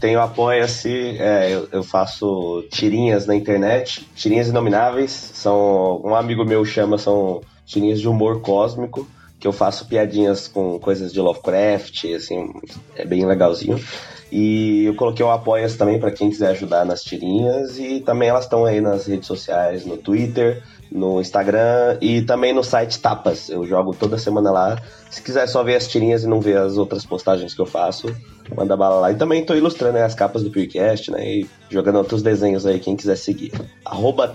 [0.00, 6.44] tem o Apoia-se, é, eu, eu faço tirinhas na internet, tirinhas inomináveis, são, um amigo
[6.44, 9.08] meu chama, são tirinhas de humor cósmico,
[9.40, 12.48] que eu faço piadinhas com coisas de Lovecraft, assim,
[12.94, 13.80] é bem legalzinho.
[14.30, 18.44] E eu coloquei o Apoia-se também para quem quiser ajudar nas tirinhas, e também elas
[18.44, 23.48] estão aí nas redes sociais, no Twitter, no Instagram e também no site Tapas.
[23.48, 24.80] Eu jogo toda semana lá.
[25.10, 28.14] Se quiser só ver as tirinhas e não ver as outras postagens que eu faço,
[28.56, 29.12] manda bala lá.
[29.12, 31.26] E também tô ilustrando né, as capas do podcast, né?
[31.26, 33.52] E jogando outros desenhos aí, quem quiser seguir.
[33.84, 34.32] Arroba.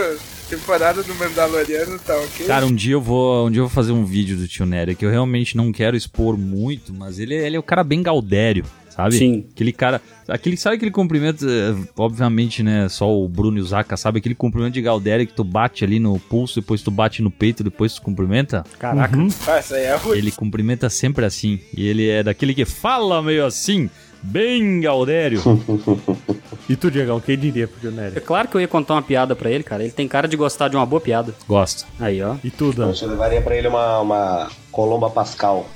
[0.56, 1.98] temporada do Mandaloriano?
[1.98, 2.46] Tá ok?
[2.46, 4.94] Cara, um dia eu vou, um dia eu vou fazer um vídeo do tio Nery
[4.94, 8.64] que eu realmente não quero expor muito, mas ele, ele é o cara bem gaudério,
[8.90, 9.16] sabe?
[9.16, 9.46] Sim.
[9.50, 13.96] Aquele cara, aquele sabe aquele cumprimento, eh, obviamente, né, só o Bruno e o Zaka
[13.96, 17.30] sabe aquele cumprimento de gaudério que tu bate ali no pulso, depois tu bate no
[17.30, 18.62] peito, depois tu cumprimenta?
[18.78, 19.16] Caraca.
[19.46, 20.18] Ah, isso aí é ruim.
[20.18, 21.60] Ele cumprimenta sempre assim.
[21.74, 23.88] E ele é daquele que fala meio assim,
[24.22, 25.42] bem gaudério.
[26.68, 29.34] E tu, Diegão, quem diria pro tio É claro que eu ia contar uma piada
[29.34, 29.82] pra ele, cara.
[29.82, 31.34] Ele tem cara de gostar de uma boa piada.
[31.46, 31.84] Gosta.
[31.98, 32.36] Aí, ó.
[32.42, 32.92] E tu, Dan?
[33.02, 35.66] Eu levaria pra ele uma, uma Colomba Pascal.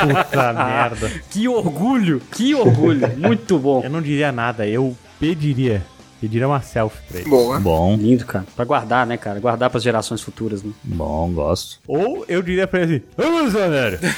[0.00, 1.10] Puta merda.
[1.30, 3.08] Que orgulho, que orgulho.
[3.18, 3.82] Muito bom.
[3.82, 5.84] Eu não diria nada, eu pediria.
[6.20, 7.30] Pediria uma selfie pra ele.
[7.30, 7.58] Boa.
[7.58, 8.44] Bom, Lindo, cara.
[8.54, 9.40] Pra guardar, né, cara?
[9.40, 10.70] Guardar pras gerações futuras, né?
[10.84, 11.78] bom, gosto.
[11.88, 13.98] Ou eu diria pra ele assim: Vamos, Nério!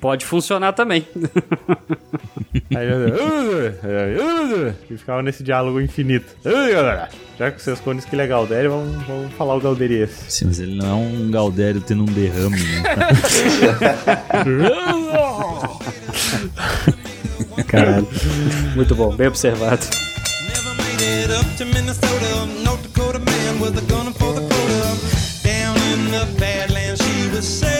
[0.00, 1.06] Pode funcionar também.
[2.74, 2.98] Aí eu
[4.16, 6.26] "Vamos, e ficava nesse diálogo infinito.
[6.44, 10.24] "Ai, galera, Já que vocês conhecem que ele é Galdério, vamos, vamos falar o Galderiense.
[10.28, 12.82] Sim, mas ele não é um gaudério tendo um derrame, né?
[17.66, 18.08] Caralho.
[18.74, 19.86] Muito bom, bem observado.
[27.30, 27.79] Made